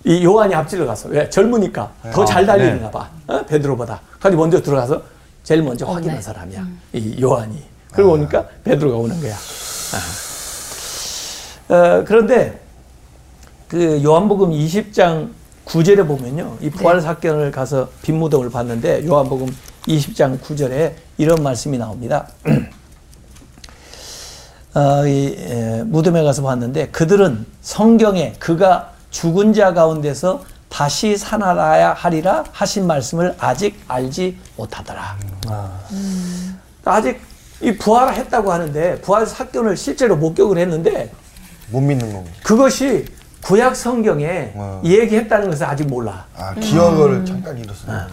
이 0.04 0.24
요한이 0.24 0.54
앞질러 0.54 0.86
갔어. 0.86 1.08
왜 1.08 1.28
젊으니까 1.28 1.90
더 2.12 2.24
잘 2.24 2.46
달리는가 2.46 2.86
네. 2.86 2.90
봐. 2.90 3.08
어? 3.26 3.44
베드로보다. 3.46 4.00
그래서 4.18 4.36
먼저 4.36 4.60
들어가서 4.62 5.02
제일 5.42 5.62
먼저 5.62 5.86
확인한 5.86 6.20
사람이야. 6.20 6.66
이 6.94 7.20
요한이. 7.22 7.62
그러고 7.92 8.12
오니까 8.14 8.46
베드로가 8.64 8.96
오는 8.96 9.18
거야. 9.20 9.34
아. 11.68 11.74
어, 11.74 12.04
그런데 12.06 12.60
그 13.68 14.02
요한복음 14.02 14.50
20장 14.50 15.30
9절에 15.66 16.06
보면요. 16.06 16.56
이 16.60 16.70
부활 16.70 17.00
사건을 17.00 17.50
가서 17.50 17.88
빈무덤을 18.02 18.50
봤는데 18.50 19.06
요한복음 19.06 19.54
20장 19.86 20.40
9절에 20.40 20.92
이런 21.18 21.42
말씀이 21.42 21.76
나옵니다. 21.76 22.26
어, 24.74 25.06
이, 25.06 25.34
에, 25.38 25.82
무덤에 25.84 26.22
가서 26.22 26.42
봤는데 26.42 26.88
그들은 26.88 27.46
성경에 27.62 28.34
그가 28.38 28.92
죽은 29.10 29.52
자 29.52 29.72
가운데서 29.72 30.44
다시 30.68 31.16
살아나야 31.16 31.94
하리라 31.94 32.44
하신 32.52 32.86
말씀을 32.86 33.34
아직 33.38 33.80
알지 33.88 34.36
못하더라. 34.56 35.16
아직 36.84 37.20
이 37.60 37.74
부활했다고 37.76 38.52
하는데 38.52 39.00
부활 39.00 39.26
사건을 39.26 39.76
실제로 39.76 40.16
목격을 40.16 40.58
했는데 40.58 41.10
못 41.70 41.80
믿는 41.80 42.12
거고. 42.12 42.26
그것이 42.44 43.06
구약 43.42 43.74
성경에 43.76 44.52
와. 44.54 44.80
얘기했다는 44.84 45.50
것을 45.50 45.64
아직 45.66 45.86
몰라. 45.86 46.26
아, 46.36 46.54
기억을 46.54 47.24
잠깐 47.24 47.56
잃었어요. 47.58 48.06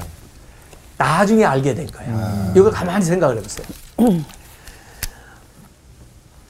나중에 0.97 1.43
알게 1.43 1.75
된 1.75 1.87
거야. 1.87 2.53
이거 2.55 2.71
가만히 2.71 3.03
생각을 3.03 3.37
해보세요. 3.37 3.67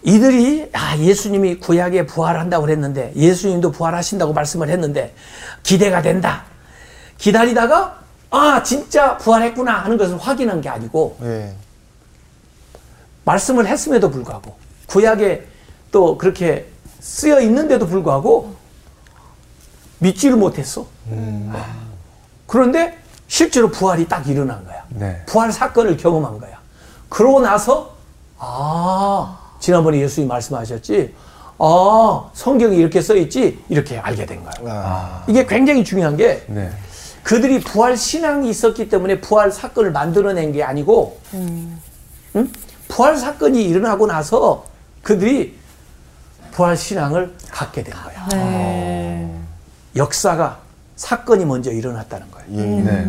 이들이 0.05 0.69
아 0.71 0.95
예수님이 0.99 1.59
구약에 1.59 2.05
부활한다고 2.05 2.65
그랬는데 2.65 3.13
예수님도 3.15 3.71
부활하신다고 3.71 4.33
말씀을 4.33 4.69
했는데 4.69 5.15
기대가 5.63 6.03
된다. 6.03 6.43
기다리다가 7.17 8.01
아 8.29 8.61
진짜 8.61 9.17
부활했구나 9.17 9.83
하는 9.83 9.97
것을 9.97 10.17
확인한 10.19 10.61
게 10.61 10.69
아니고 10.69 11.17
예. 11.23 11.55
말씀을 13.23 13.65
했음에도 13.65 14.11
불구하고 14.11 14.55
구약에 14.85 15.47
또 15.91 16.19
그렇게 16.19 16.67
쓰여 16.99 17.41
있는데도 17.41 17.87
불구하고 17.87 18.55
믿지를 19.97 20.37
못했어. 20.37 20.85
그런데 22.45 22.95
실제로 23.27 23.71
부활이 23.71 24.07
딱 24.07 24.27
일어난 24.27 24.63
거야. 24.65 24.83
네. 24.89 25.23
부활 25.25 25.51
사건을 25.51 25.97
경험한 25.97 26.37
거야. 26.37 26.59
그러고 27.09 27.41
나서 27.41 27.95
아 28.37 29.44
지난번에 29.65 29.99
예수님이 29.99 30.29
말씀하셨지. 30.29 31.15
아 31.57 32.29
성경이 32.33 32.77
이렇게 32.77 33.01
써 33.01 33.15
있지 33.15 33.59
이렇게 33.67 33.97
알게 33.97 34.27
된 34.27 34.43
거야. 34.43 34.53
아, 34.67 35.23
이게 35.27 35.47
굉장히 35.47 35.83
중요한 35.83 36.15
게 36.17 36.43
네. 36.47 36.69
그들이 37.23 37.61
부활 37.61 37.97
신앙이 37.97 38.47
있었기 38.47 38.89
때문에 38.89 39.21
부활 39.21 39.51
사건을 39.51 39.91
만들어낸 39.91 40.51
게 40.51 40.63
아니고, 40.63 41.19
응? 41.33 41.79
부활 42.87 43.17
사건이 43.17 43.63
일어나고 43.65 44.05
나서 44.05 44.65
그들이 45.01 45.55
부활 46.51 46.77
신앙을 46.77 47.33
갖게 47.49 47.83
된 47.83 47.95
거야. 47.95 48.27
역사가 49.95 50.59
사건이 50.95 51.45
먼저 51.45 51.71
일어났다는 51.71 52.29
거예요. 52.29 52.47
예. 52.51 52.65
네. 52.83 53.07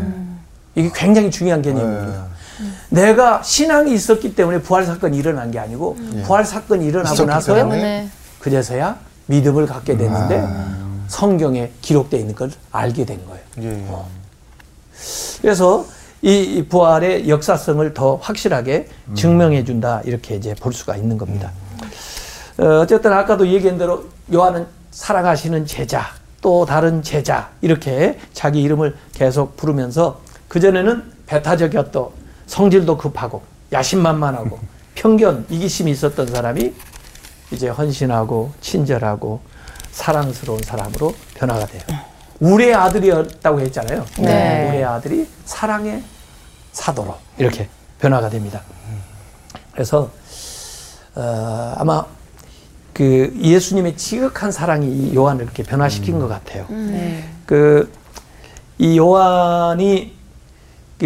이게 0.74 0.90
굉장히 0.94 1.30
중요한 1.30 1.60
개념입니다. 1.60 2.26
내가 2.88 3.42
신앙이 3.42 3.92
있었기 3.92 4.34
때문에 4.34 4.60
부활 4.60 4.84
사건이 4.84 5.16
일어난 5.16 5.50
게 5.50 5.58
아니고 5.58 5.96
부활 6.24 6.44
사건이 6.44 6.86
일어나고 6.86 7.14
있었기 7.14 7.28
나서 7.28 7.54
때문에? 7.54 7.80
때문에 7.80 8.08
그제서야 8.40 8.98
믿음을 9.26 9.66
갖게 9.66 9.96
됐는데 9.96 10.46
성경에 11.08 11.72
기록되어 11.80 12.20
있는 12.20 12.34
걸 12.34 12.50
알게 12.72 13.04
된 13.04 13.20
거예요. 13.26 13.42
예. 13.62 13.84
그래서 15.40 15.86
이, 16.22 16.42
이 16.42 16.66
부활의 16.66 17.28
역사성을 17.28 17.94
더 17.94 18.16
확실하게 18.16 18.88
증명해 19.14 19.64
준다 19.64 20.00
이렇게 20.04 20.34
이제 20.36 20.54
볼 20.54 20.72
수가 20.72 20.96
있는 20.96 21.18
겁니다. 21.18 21.52
어, 22.58 22.80
어쨌든 22.80 23.12
아까도 23.12 23.46
얘기한 23.46 23.78
대로 23.78 24.04
요한은 24.32 24.66
사랑하시는 24.90 25.66
제자 25.66 26.06
또 26.40 26.64
다른 26.64 27.02
제자 27.02 27.50
이렇게 27.60 28.18
자기 28.32 28.62
이름을 28.62 28.96
계속 29.12 29.56
부르면서 29.56 30.20
그 30.48 30.58
전에는 30.60 31.02
배타적이었고 31.26 32.12
성질도 32.46 32.96
급하고 32.96 33.42
야심만만하고 33.72 34.58
편견 34.94 35.46
이기심이 35.50 35.90
있었던 35.90 36.26
사람이 36.28 36.74
이제 37.52 37.68
헌신하고 37.68 38.52
친절하고 38.60 39.40
사랑스러운 39.92 40.60
사람으로 40.62 41.14
변화가 41.34 41.66
돼요. 41.66 41.82
우리의 42.40 42.74
아들이었다고 42.74 43.60
했잖아요. 43.60 44.04
네. 44.18 44.68
우리의 44.68 44.84
아들이 44.84 45.28
사랑의 45.44 46.02
사도로 46.72 47.16
이렇게 47.38 47.68
변화가 47.98 48.28
됩니다. 48.28 48.62
그래서 49.72 50.10
어, 51.14 51.74
아마 51.76 52.04
그 52.92 53.34
예수님의 53.40 53.96
지극한 53.96 54.52
사랑이 54.52 54.86
이 54.90 55.14
요한을 55.14 55.44
이렇게 55.44 55.62
변화시킨 55.62 56.18
것 56.18 56.28
같아요. 56.28 56.66
그이 57.46 58.98
요한이 58.98 60.10
그 60.10 60.15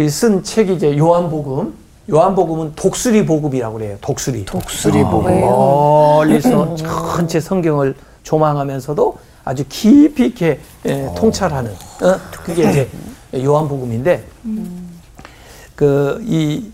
쓴 0.09 0.43
책이 0.43 0.75
이제 0.75 0.97
요한복음. 0.97 1.73
요한복음은 2.09 2.73
독수리 2.75 3.25
복음이라고 3.25 3.77
그래요. 3.77 3.97
독수리. 4.01 4.45
독수리 4.45 5.03
복음. 5.03 5.41
멀리서 5.41 6.75
전체 6.75 7.39
성경을 7.39 7.95
조망하면서도 8.23 9.17
아주 9.43 9.65
깊이 9.67 10.27
있게 10.27 10.59
예, 10.85 11.11
통찰하는 11.15 11.71
어? 11.71 12.19
그게 12.43 12.69
이제 12.69 12.89
요한복음인데 13.35 14.23
그이 15.75 16.71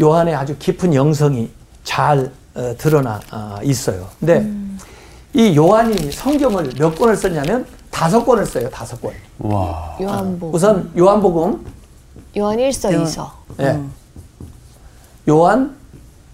요한의 0.00 0.34
아주 0.34 0.56
깊은 0.58 0.94
영성이 0.94 1.50
잘 1.84 2.30
어, 2.54 2.74
드러나 2.78 3.20
아, 3.30 3.60
있어요. 3.62 4.08
근데 4.18 4.50
이 5.32 5.56
요한이 5.56 6.10
성경을 6.10 6.72
몇 6.78 6.94
권을 6.98 7.16
썼냐면 7.16 7.66
다섯 7.90 8.24
권을 8.24 8.46
써요. 8.46 8.68
다섯 8.70 9.00
권. 9.00 9.12
와. 9.38 9.96
요한복 10.00 10.54
우선 10.54 10.90
요한복음, 10.96 11.64
요한 12.36 12.58
1서 12.58 12.90
2서 12.92 13.30
예. 13.60 13.80
요한 15.28 15.74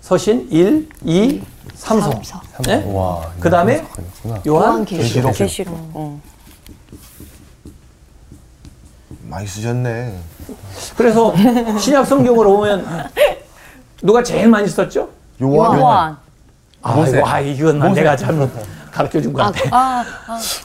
서신 0.00 0.48
1, 0.50 0.88
2, 1.04 1.42
3서. 1.76 2.00
삼서. 2.24 2.40
예? 2.68 2.82
와. 2.86 3.30
그 3.38 3.48
다음에 3.48 3.82
그렇구나. 4.22 4.42
요한 4.46 4.84
계시록. 4.84 5.32
계시록. 5.32 5.74
어. 5.94 6.20
많이 9.28 9.46
쓰셨네. 9.46 10.18
그래서 10.96 11.32
신약 11.78 12.06
성경으로 12.06 12.56
보면 12.56 12.86
누가 14.02 14.22
제일 14.22 14.48
많이 14.48 14.68
썼죠? 14.68 15.08
요한. 15.40 15.78
요한. 15.80 16.16
아, 16.82 16.94
모세. 16.94 17.18
이거, 17.18 17.28
아, 17.28 17.40
이건 17.40 17.78
난 17.78 17.92
내가 17.92 18.16
잘못 18.16 18.50
가르쳐 18.90 19.20
준것 19.20 19.54
같아. 19.54 19.68
아, 19.76 20.04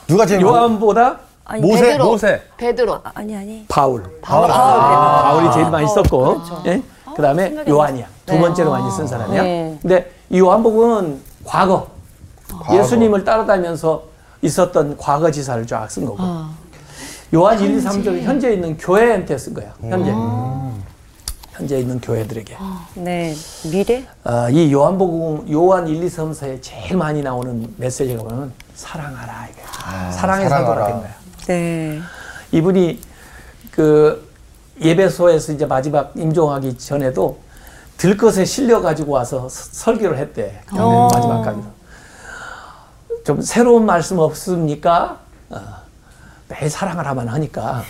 누가 0.08 0.26
제일 0.26 0.40
요한보다 0.40 1.20
아니, 1.48 1.62
모세? 1.62 1.82
베드로 1.82 2.04
모세. 2.04 2.42
베드로 2.58 3.00
아 3.02 3.22
니 3.22 3.34
아니. 3.34 3.64
바울. 3.68 4.04
바울 4.20 4.50
아, 4.50 5.22
바울 5.22 5.46
이 5.46 5.52
제일 5.52 5.70
많이 5.70 5.86
썼고, 5.88 6.18
그렇죠. 6.44 6.62
예? 6.66 6.82
그 7.16 7.22
다음에 7.22 7.64
요한이야. 7.66 8.06
두 8.26 8.38
번째로 8.38 8.70
많이 8.70 8.90
쓴 8.92 9.06
사람이야. 9.06 9.42
네. 9.42 9.78
근데 9.80 10.12
이 10.28 10.38
요한복음은 10.38 11.20
과거, 11.44 11.86
과거. 12.52 12.76
예수님을 12.78 13.24
따라다니면서 13.24 14.02
있었던 14.42 14.98
과거 14.98 15.30
지사를 15.30 15.66
쫙 15.66 15.88
쓴 15.88 16.04
거고. 16.04 16.18
요한 17.34 17.58
1, 17.60 17.76
2, 17.78 17.82
3절은 17.82 18.22
현재 18.22 18.52
있는 18.52 18.76
교회한테 18.76 19.36
쓴 19.38 19.54
거야. 19.54 19.72
현재. 19.80 20.14
현재 21.52 21.78
있는 21.78 21.98
교회들에게. 22.00 22.56
네. 22.94 23.34
미래? 23.72 24.04
아, 24.22 24.48
이 24.50 24.70
요한복음, 24.72 25.50
요한 25.50 25.88
1, 25.88 26.02
2, 26.04 26.06
3서에 26.08 26.58
제일 26.60 26.96
많이 26.96 27.22
나오는 27.22 27.74
메시지가 27.78 28.22
뭐냐면 28.22 28.52
사랑하라. 28.74 29.48
이거야. 29.50 29.64
아, 29.84 30.10
사랑의. 30.12 30.48
사도가 30.48 30.86
된 30.86 30.96
거야. 31.00 31.17
네. 31.48 32.00
이분이 32.52 33.00
그 33.70 34.28
예배소에서 34.82 35.52
이제 35.52 35.64
마지막 35.66 36.12
임종하기 36.14 36.76
전에도 36.78 37.38
들것에 37.96 38.44
실려 38.44 38.80
가지고 38.80 39.12
와서 39.12 39.48
서- 39.48 39.68
설교를 39.72 40.18
했대. 40.18 40.60
어. 40.72 41.08
마지막 41.12 41.42
강의로. 41.42 41.66
좀 43.24 43.40
새로운 43.42 43.84
말씀 43.86 44.18
없습니까? 44.18 45.18
어, 45.50 45.60
매일 46.48 46.70
사랑하라만 46.70 47.28
하니까 47.28 47.82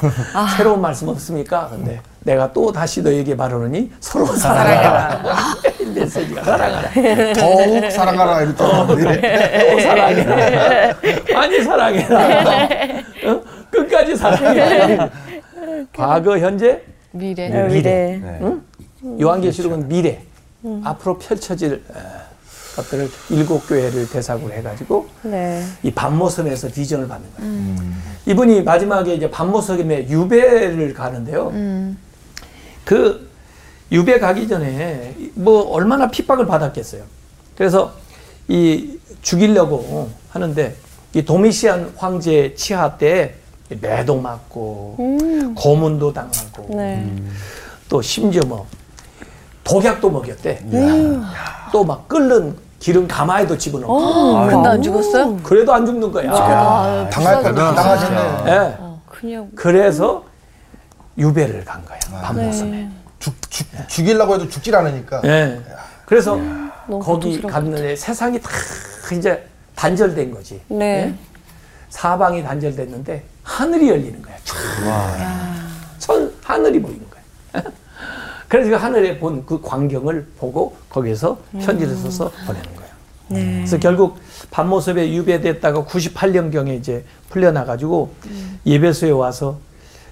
새로운 0.57 0.81
말씀 0.81 1.09
없습니까? 1.09 1.68
근데 1.68 2.01
내가 2.21 2.53
또 2.53 2.73
다시 2.73 3.03
너에게 3.03 3.35
말하노니 3.35 3.92
서로 4.01 4.27
사랑하라. 4.27 5.23
메시지가 5.94 6.42
사랑하라. 6.44 6.90
더욱 7.35 7.90
사랑하라 7.90 8.42
이랬잖아요. 8.42 8.87
또 8.87 9.81
사랑해라. 9.81 10.94
많이 11.35 11.62
사랑해라. 11.62 12.68
어? 13.79 13.83
끝까지 13.83 14.17
사랑해라. 14.17 15.11
과거, 15.95 16.38
현재, 16.38 16.83
미래 17.13 17.48
네, 17.48 17.69
미래. 17.69 18.21
네. 18.23 19.21
요한계시록은 19.21 19.88
미래 19.88 20.23
앞으로 20.85 21.19
펼쳐질 21.19 21.83
어, 21.88 21.98
것들을 22.77 23.09
일곱 23.31 23.67
교회를 23.69 24.09
대상으로 24.09 24.52
해가지고 24.52 25.09
네. 25.23 25.65
이 25.83 25.90
반모섬에서 25.90 26.69
비전을 26.69 27.09
받는 27.09 27.29
거예요. 27.37 27.92
이분이 28.27 28.63
마지막에 28.63 29.15
이제 29.15 29.31
반모섬에 29.31 30.09
유배를 30.09 30.94
가는데요. 30.94 31.52
그 32.85 33.29
유배 33.90 34.19
가기 34.19 34.46
전에 34.48 35.15
뭐 35.35 35.63
얼마나 35.71 36.09
핍박을 36.09 36.46
받았겠어요. 36.46 37.02
그래서 37.57 37.92
이 38.48 38.98
죽이려고 39.23 40.11
하는데 40.31 40.75
이 41.15 41.25
도미시안 41.25 41.94
황제 41.96 42.55
치하 42.55 42.96
때 42.96 43.35
매도 43.69 44.21
맞고 44.21 44.96
고문도 45.56 46.12
당하고 46.12 46.66
네. 46.77 47.06
또 47.88 48.00
심지어 48.02 48.42
뭐 48.46 48.66
독약도 49.64 50.10
먹였대. 50.10 50.60
또 51.73 51.85
막 51.85 52.08
끓는 52.08 52.56
기름 52.79 53.06
가마에도 53.06 53.58
집어넣고. 53.58 54.46
근데 54.48 54.69
안 54.69 54.83
죽었어요? 54.83 55.37
그래도 55.42 55.75
안 55.75 55.85
죽는 55.85 56.10
거야. 56.10 56.31
아, 56.33 57.08
당할 57.10 57.42
거 57.42 57.50
비싸구나. 57.50 57.75
당하셨네. 57.75 58.52
예. 58.52 58.77
그냥 59.06 59.50
그래서 59.54 60.25
유배를 61.19 61.64
간 61.64 61.85
거야. 61.85 61.98
밤모섬에. 62.23 62.88
죽, 63.19 63.35
죽, 63.50 63.66
죽이려고 63.88 64.35
해도 64.35 64.48
죽질 64.48 64.75
않으니까. 64.77 65.21
예. 65.25 65.60
그래서 66.06 66.38
거기. 67.02 67.42
갔는데 67.42 67.96
세상이 67.96 68.40
다 68.40 68.48
이제 69.12 69.44
단절된 69.75 70.31
거지. 70.33 70.60
네. 70.69 70.87
예? 70.87 71.14
사방이 71.90 72.42
단절됐는데 72.42 73.25
하늘이 73.53 73.88
열리는 73.88 74.23
거야. 74.23 74.37
천 75.99 76.33
하늘이 76.44 76.81
보이는 76.83 77.01
거야. 77.11 77.63
그래서 78.49 78.71
그 78.71 78.77
하늘에 78.77 79.19
본 79.19 79.44
그 79.46 79.61
광경을 79.61 80.27
보고 80.38 80.77
거기서 80.90 81.38
편지를 81.61 81.96
써서 81.96 82.31
보내는 82.46 82.77
거야. 82.77 82.88
그래서 83.29 83.79
결국 83.79 84.19
밤모습에 84.51 85.13
유배됐다가 85.15 85.85
98년경에 85.85 86.79
이제 86.79 87.05
풀려나가지고 87.31 88.13
예배소에 88.67 89.11
와서 89.11 89.59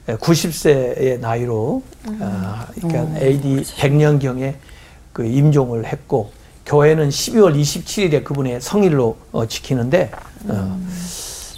90세의 0.07 1.21
나이로 1.21 1.83
아, 2.21 2.67
그러니까 2.75 3.19
AD 3.21 3.63
100년경에 3.63 4.55
그 5.13 5.25
임종을 5.25 5.87
했고 5.87 6.31
교회는 6.67 7.09
12월 7.09 7.59
27일에 7.59 8.23
그분의 8.25 8.61
성일로 8.61 9.17
어, 9.33 9.47
지키는데 9.47 10.11
어, 10.49 10.81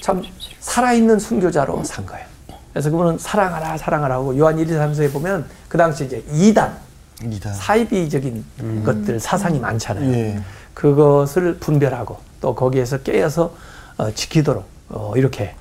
참 0.01 0.23
살아있는 0.61 1.19
순교자로 1.19 1.85
산 1.85 2.07
거예요. 2.07 2.27
그래서 2.73 2.91
그분은 2.91 3.19
사랑하라 3.19 3.77
사랑하라 3.79 4.15
하고 4.17 4.37
요한 4.39 4.59
1, 4.59 4.69
2, 4.69 4.73
3서에 4.73 5.13
보면 5.13 5.47
그 5.69 5.79
당시 5.79 6.05
이제 6.05 6.23
이단 6.33 6.77
이다. 7.25 7.53
사이비적인 7.53 8.45
것들 8.85 9.19
사상이 9.19 9.59
많잖아요. 9.59 10.13
예. 10.13 10.41
그것을 10.75 11.59
분별하고 11.59 12.19
또 12.41 12.55
거기에서 12.55 12.99
깨어서 12.99 13.53
어, 13.97 14.11
지키도록 14.13 14.65
어, 14.91 15.13
이렇게 15.17 15.55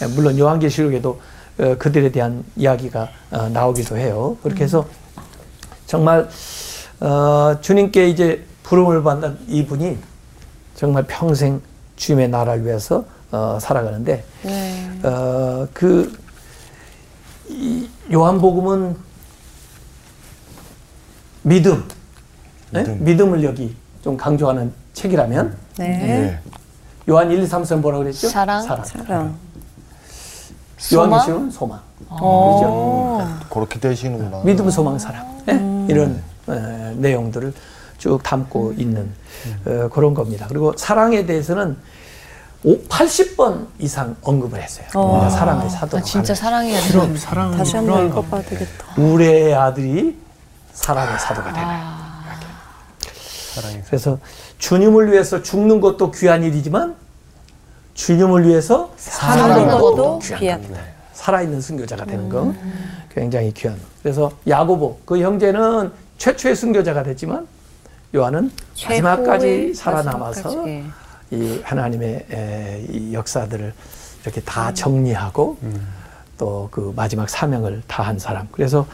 예, 0.00 0.06
물론 0.06 0.38
요한계시록에도 0.38 1.20
어, 1.58 1.74
그들에 1.78 2.10
대한 2.10 2.44
이야기가 2.56 3.08
어, 3.32 3.48
나오기도 3.50 3.98
해요. 3.98 4.38
그렇게 4.42 4.64
해서 4.64 4.86
정말 5.86 6.28
어, 7.00 7.58
주님께 7.60 8.08
이제 8.08 8.44
부름을 8.62 9.02
받는 9.02 9.38
이분이 9.48 9.98
정말 10.74 11.04
평생 11.06 11.60
주님의 11.96 12.30
나라를 12.30 12.64
위해서 12.64 13.04
어, 13.32 13.58
살아가는데 13.60 14.24
네. 14.42 14.90
어, 15.02 15.66
그 15.72 16.12
이, 17.48 17.88
요한복음은 18.12 18.94
믿음, 21.42 21.84
네? 22.70 22.82
믿음. 22.82 23.04
믿음 23.04 23.32
을 23.32 23.42
여기 23.42 23.74
좀 24.04 24.16
강조하는 24.16 24.72
책이라면 24.92 25.56
네. 25.78 25.86
예. 25.86 26.40
요한 27.10 27.30
1, 27.30 27.42
2, 27.42 27.46
3, 27.46 27.64
4 27.64 27.76
뭐라고 27.76 28.04
그랬죠? 28.04 28.28
사랑. 28.28 28.62
사랑. 28.62 28.84
사랑. 28.84 29.34
요한계시록은 30.92 31.50
소망. 31.50 31.80
그렇죠? 32.08 33.28
그렇게 33.50 33.80
되시는구나. 33.80 34.42
믿음, 34.44 34.68
소망, 34.70 34.98
사랑. 34.98 35.42
예? 35.48 35.86
이런 35.88 36.22
어, 36.46 36.94
내용들을 36.96 37.52
쭉 37.98 38.22
담고 38.22 38.74
있는 38.76 39.10
어, 39.64 39.88
그런 39.88 40.12
겁니다. 40.12 40.46
그리고 40.48 40.74
사랑에 40.76 41.24
대해서는 41.24 41.70
오- 41.70 41.76
80번 42.64 43.66
이상 43.78 44.14
언급을 44.22 44.62
했어요. 44.62 44.86
우리가 44.94 45.30
사랑을 45.30 45.68
사도록 45.68 46.00
아, 46.02 46.04
진짜. 46.04 46.34
사랑해야 46.34 46.80
돼. 46.80 47.16
사랑 47.16 47.56
다시 47.56 47.76
한 47.76 47.86
번 47.86 48.06
읽어봐야 48.06 48.42
되겠다. 48.42 48.84
우리의 48.96 49.54
아들이 49.54 50.16
사랑의 50.72 51.18
사도가 51.18 51.52
되라. 51.52 51.66
아, 51.68 52.38
그래서 53.86 54.18
주님을 54.58 55.10
위해서 55.12 55.42
죽는 55.42 55.80
것도 55.80 56.10
귀한 56.12 56.42
일이지만 56.44 56.94
주님을 57.94 58.46
위해서 58.48 58.92
사는 58.96 59.68
것도 59.68 60.20
귀한. 60.20 60.62
겁니다. 60.62 60.80
살아있는 61.14 61.60
순교자가 61.60 62.04
되는 62.04 62.28
거 62.28 62.54
굉장히 63.12 63.52
귀한. 63.52 63.78
그래서 64.02 64.32
야고보 64.48 65.00
그 65.04 65.20
형제는 65.20 65.92
최초의 66.18 66.56
순교자가 66.56 67.02
됐지만 67.02 67.46
요한은 68.14 68.50
마지막까지 68.88 69.74
살아남아서 69.74 70.42
마지막까지, 70.48 70.68
예. 70.70 70.84
이 71.32 71.60
하나님의 71.64 72.26
에, 72.30 72.86
이 72.90 73.14
역사들을 73.14 73.72
이렇게 74.22 74.40
다 74.42 74.72
정리하고 74.74 75.56
또그 76.38 76.92
마지막 76.94 77.28
사명을 77.28 77.82
다한 77.86 78.18
사람. 78.18 78.48
그래서 78.52 78.86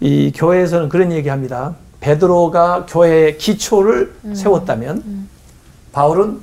이 0.00 0.32
교회에서는 0.34 0.88
그런 0.88 1.12
얘기합니다. 1.12 1.74
베드로가 2.00 2.86
교회의 2.88 3.36
기초를 3.38 4.14
세웠다면 4.34 5.28
바울은 5.92 6.40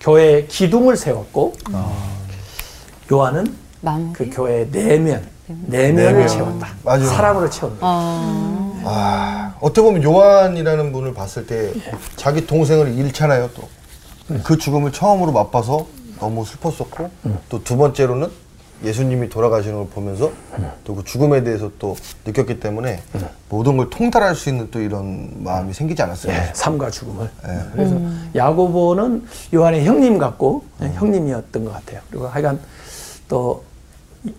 교회의 0.00 0.46
기둥을 0.48 0.96
세웠고 0.96 1.54
요한은 3.10 3.54
마무리. 3.80 4.12
그 4.12 4.30
교회의 4.30 4.70
내면, 4.70 5.26
내면을 5.46 6.12
내면. 6.12 6.28
채웠다. 6.28 6.68
맞아요. 6.84 7.04
사랑으로 7.06 7.50
채웠다. 7.50 7.78
아, 7.80 8.82
아, 8.84 9.54
어떻게 9.60 9.82
보면 9.82 10.02
요한이라는 10.04 10.92
분을 10.92 11.14
봤을 11.14 11.46
때 11.46 11.72
자기 12.16 12.46
동생을 12.46 12.92
잃잖아요, 12.94 13.50
또. 13.54 13.68
그 14.44 14.56
죽음을 14.58 14.92
처음으로 14.92 15.32
맛봐서 15.32 15.86
너무 16.18 16.44
슬펐었고, 16.44 17.10
또 17.48 17.62
두 17.64 17.76
번째로는 17.76 18.30
예수님이 18.84 19.28
돌아가시는 19.28 19.76
걸 19.76 19.86
보면서 19.88 20.32
또 20.84 20.94
그 20.96 21.04
죽음에 21.04 21.42
대해서 21.44 21.70
또 21.78 21.96
느꼈기 22.26 22.58
때문에 22.60 23.00
모든 23.48 23.76
걸 23.76 23.88
통달할 23.90 24.34
수 24.34 24.48
있는 24.48 24.68
또 24.70 24.80
이런 24.80 25.30
마음이 25.44 25.72
생기지 25.72 26.02
않았어요. 26.02 26.32
예, 26.32 26.50
삶과 26.54 26.90
죽음을. 26.90 27.30
예. 27.46 27.58
그래서 27.72 27.96
야고보는 28.34 29.24
요한의 29.54 29.84
형님 29.84 30.18
같고 30.18 30.64
예, 30.82 30.88
형님이었던 30.88 31.64
것 31.64 31.72
같아요. 31.72 32.00
그리고 32.10 32.26
하여간 32.26 32.60
또 33.28 33.62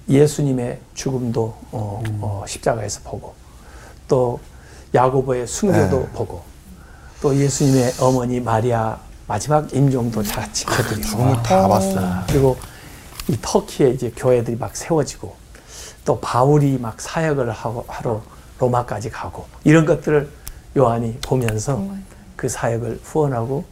예수님의 0.09 0.79
죽음도 0.93 1.53
어, 1.71 2.01
어, 2.21 2.43
십자가에서 2.47 3.01
보고 3.03 3.33
또 4.07 4.39
야고보의 4.93 5.47
순교도 5.47 5.99
네. 5.99 6.07
보고 6.13 6.41
또 7.21 7.35
예수님의 7.35 7.93
어머니 7.99 8.39
마리아 8.39 8.97
마지막 9.27 9.73
임종도 9.73 10.23
다 10.23 10.51
지켜드리고 10.51 11.01
죽음을 11.01 11.43
다 11.43 11.67
봤어요. 11.67 11.99
아, 12.05 12.23
그리고 12.27 12.57
이 13.27 13.37
터키에 13.41 13.89
이제 13.91 14.11
교회들이 14.15 14.57
막 14.57 14.75
세워지고 14.75 15.35
또 16.05 16.19
바울이 16.19 16.77
막 16.79 16.99
사역을 16.99 17.49
하고 17.51 17.85
하러 17.87 18.21
로마까지 18.59 19.09
가고 19.09 19.45
이런 19.63 19.85
것들을 19.85 20.29
요한이 20.75 21.19
보면서 21.21 21.81
그 22.35 22.49
사역을 22.49 22.99
후원하고 23.03 23.63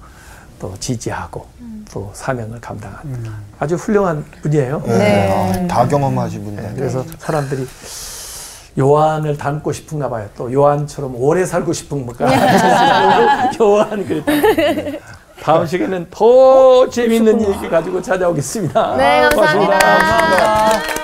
또 0.60 0.74
지지하고 0.80 1.46
또 1.92 2.10
사명을 2.14 2.62
감당한다. 2.62 3.32
아주 3.60 3.76
훌륭한 3.76 4.24
분이에요. 4.44 4.82
네. 4.86 5.64
아, 5.66 5.68
다 5.68 5.88
경험하신 5.88 6.44
분이다. 6.46 6.62
네, 6.62 6.74
그래서 6.76 7.04
사람들이 7.20 7.68
요한을 8.80 9.38
닮고 9.38 9.74
싶은가 9.74 10.10
봐요. 10.10 10.30
또 10.38 10.52
요한처럼 10.54 11.16
오래 11.16 11.46
살고 11.46 11.74
싶은가. 11.74 12.26
요한 13.60 14.06
그랬다. 14.08 14.32
다음 15.42 15.66
시간에는 15.66 16.08
더 16.12 16.88
재밌는 16.88 17.42
얘기 17.42 17.68
가지고 17.68 18.00
찾아오겠습니다. 18.02 18.96
네, 18.96 19.22
감사합니다. 19.22 19.80
고맙습니다. 19.80 19.80
날 19.80 21.01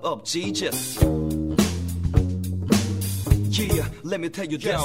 about 0.00 0.02
the 0.02 0.08
love 0.08 0.20
of 0.20 0.24
Jesus. 0.24 0.98
Yeah, 3.58 3.88
let 4.04 4.20
me 4.20 4.28
tell 4.28 4.44
you 4.46 4.58
this. 4.58 4.80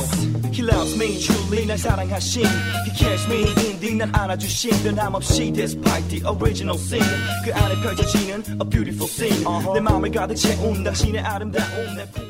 He 0.52 0.62
loves 0.64 0.98
me 0.98 1.22
truly, 1.22 1.66
날 1.66 1.78
사랑하신. 1.78 2.46
He 2.86 2.92
cares 2.98 3.28
me 3.28 3.44
indeed, 3.70 3.98
날 3.98 4.10
안아주신. 4.14 4.72
변함없이 4.84 5.52
despite 5.54 6.08
the 6.10 6.22
original 6.26 6.78
sin. 6.78 7.04
그 7.44 7.54
안에 7.54 7.76
펼쳐지는 7.82 8.44
a 8.62 8.70
beautiful 8.70 9.08
scene. 9.08 9.46
내 9.74 9.80
마음을 9.80 10.12
가득 10.12 10.36
채운 10.36 10.84
당신의 10.84 11.22
아름다움 11.22 11.96
내 11.96 12.06
품. 12.12 12.25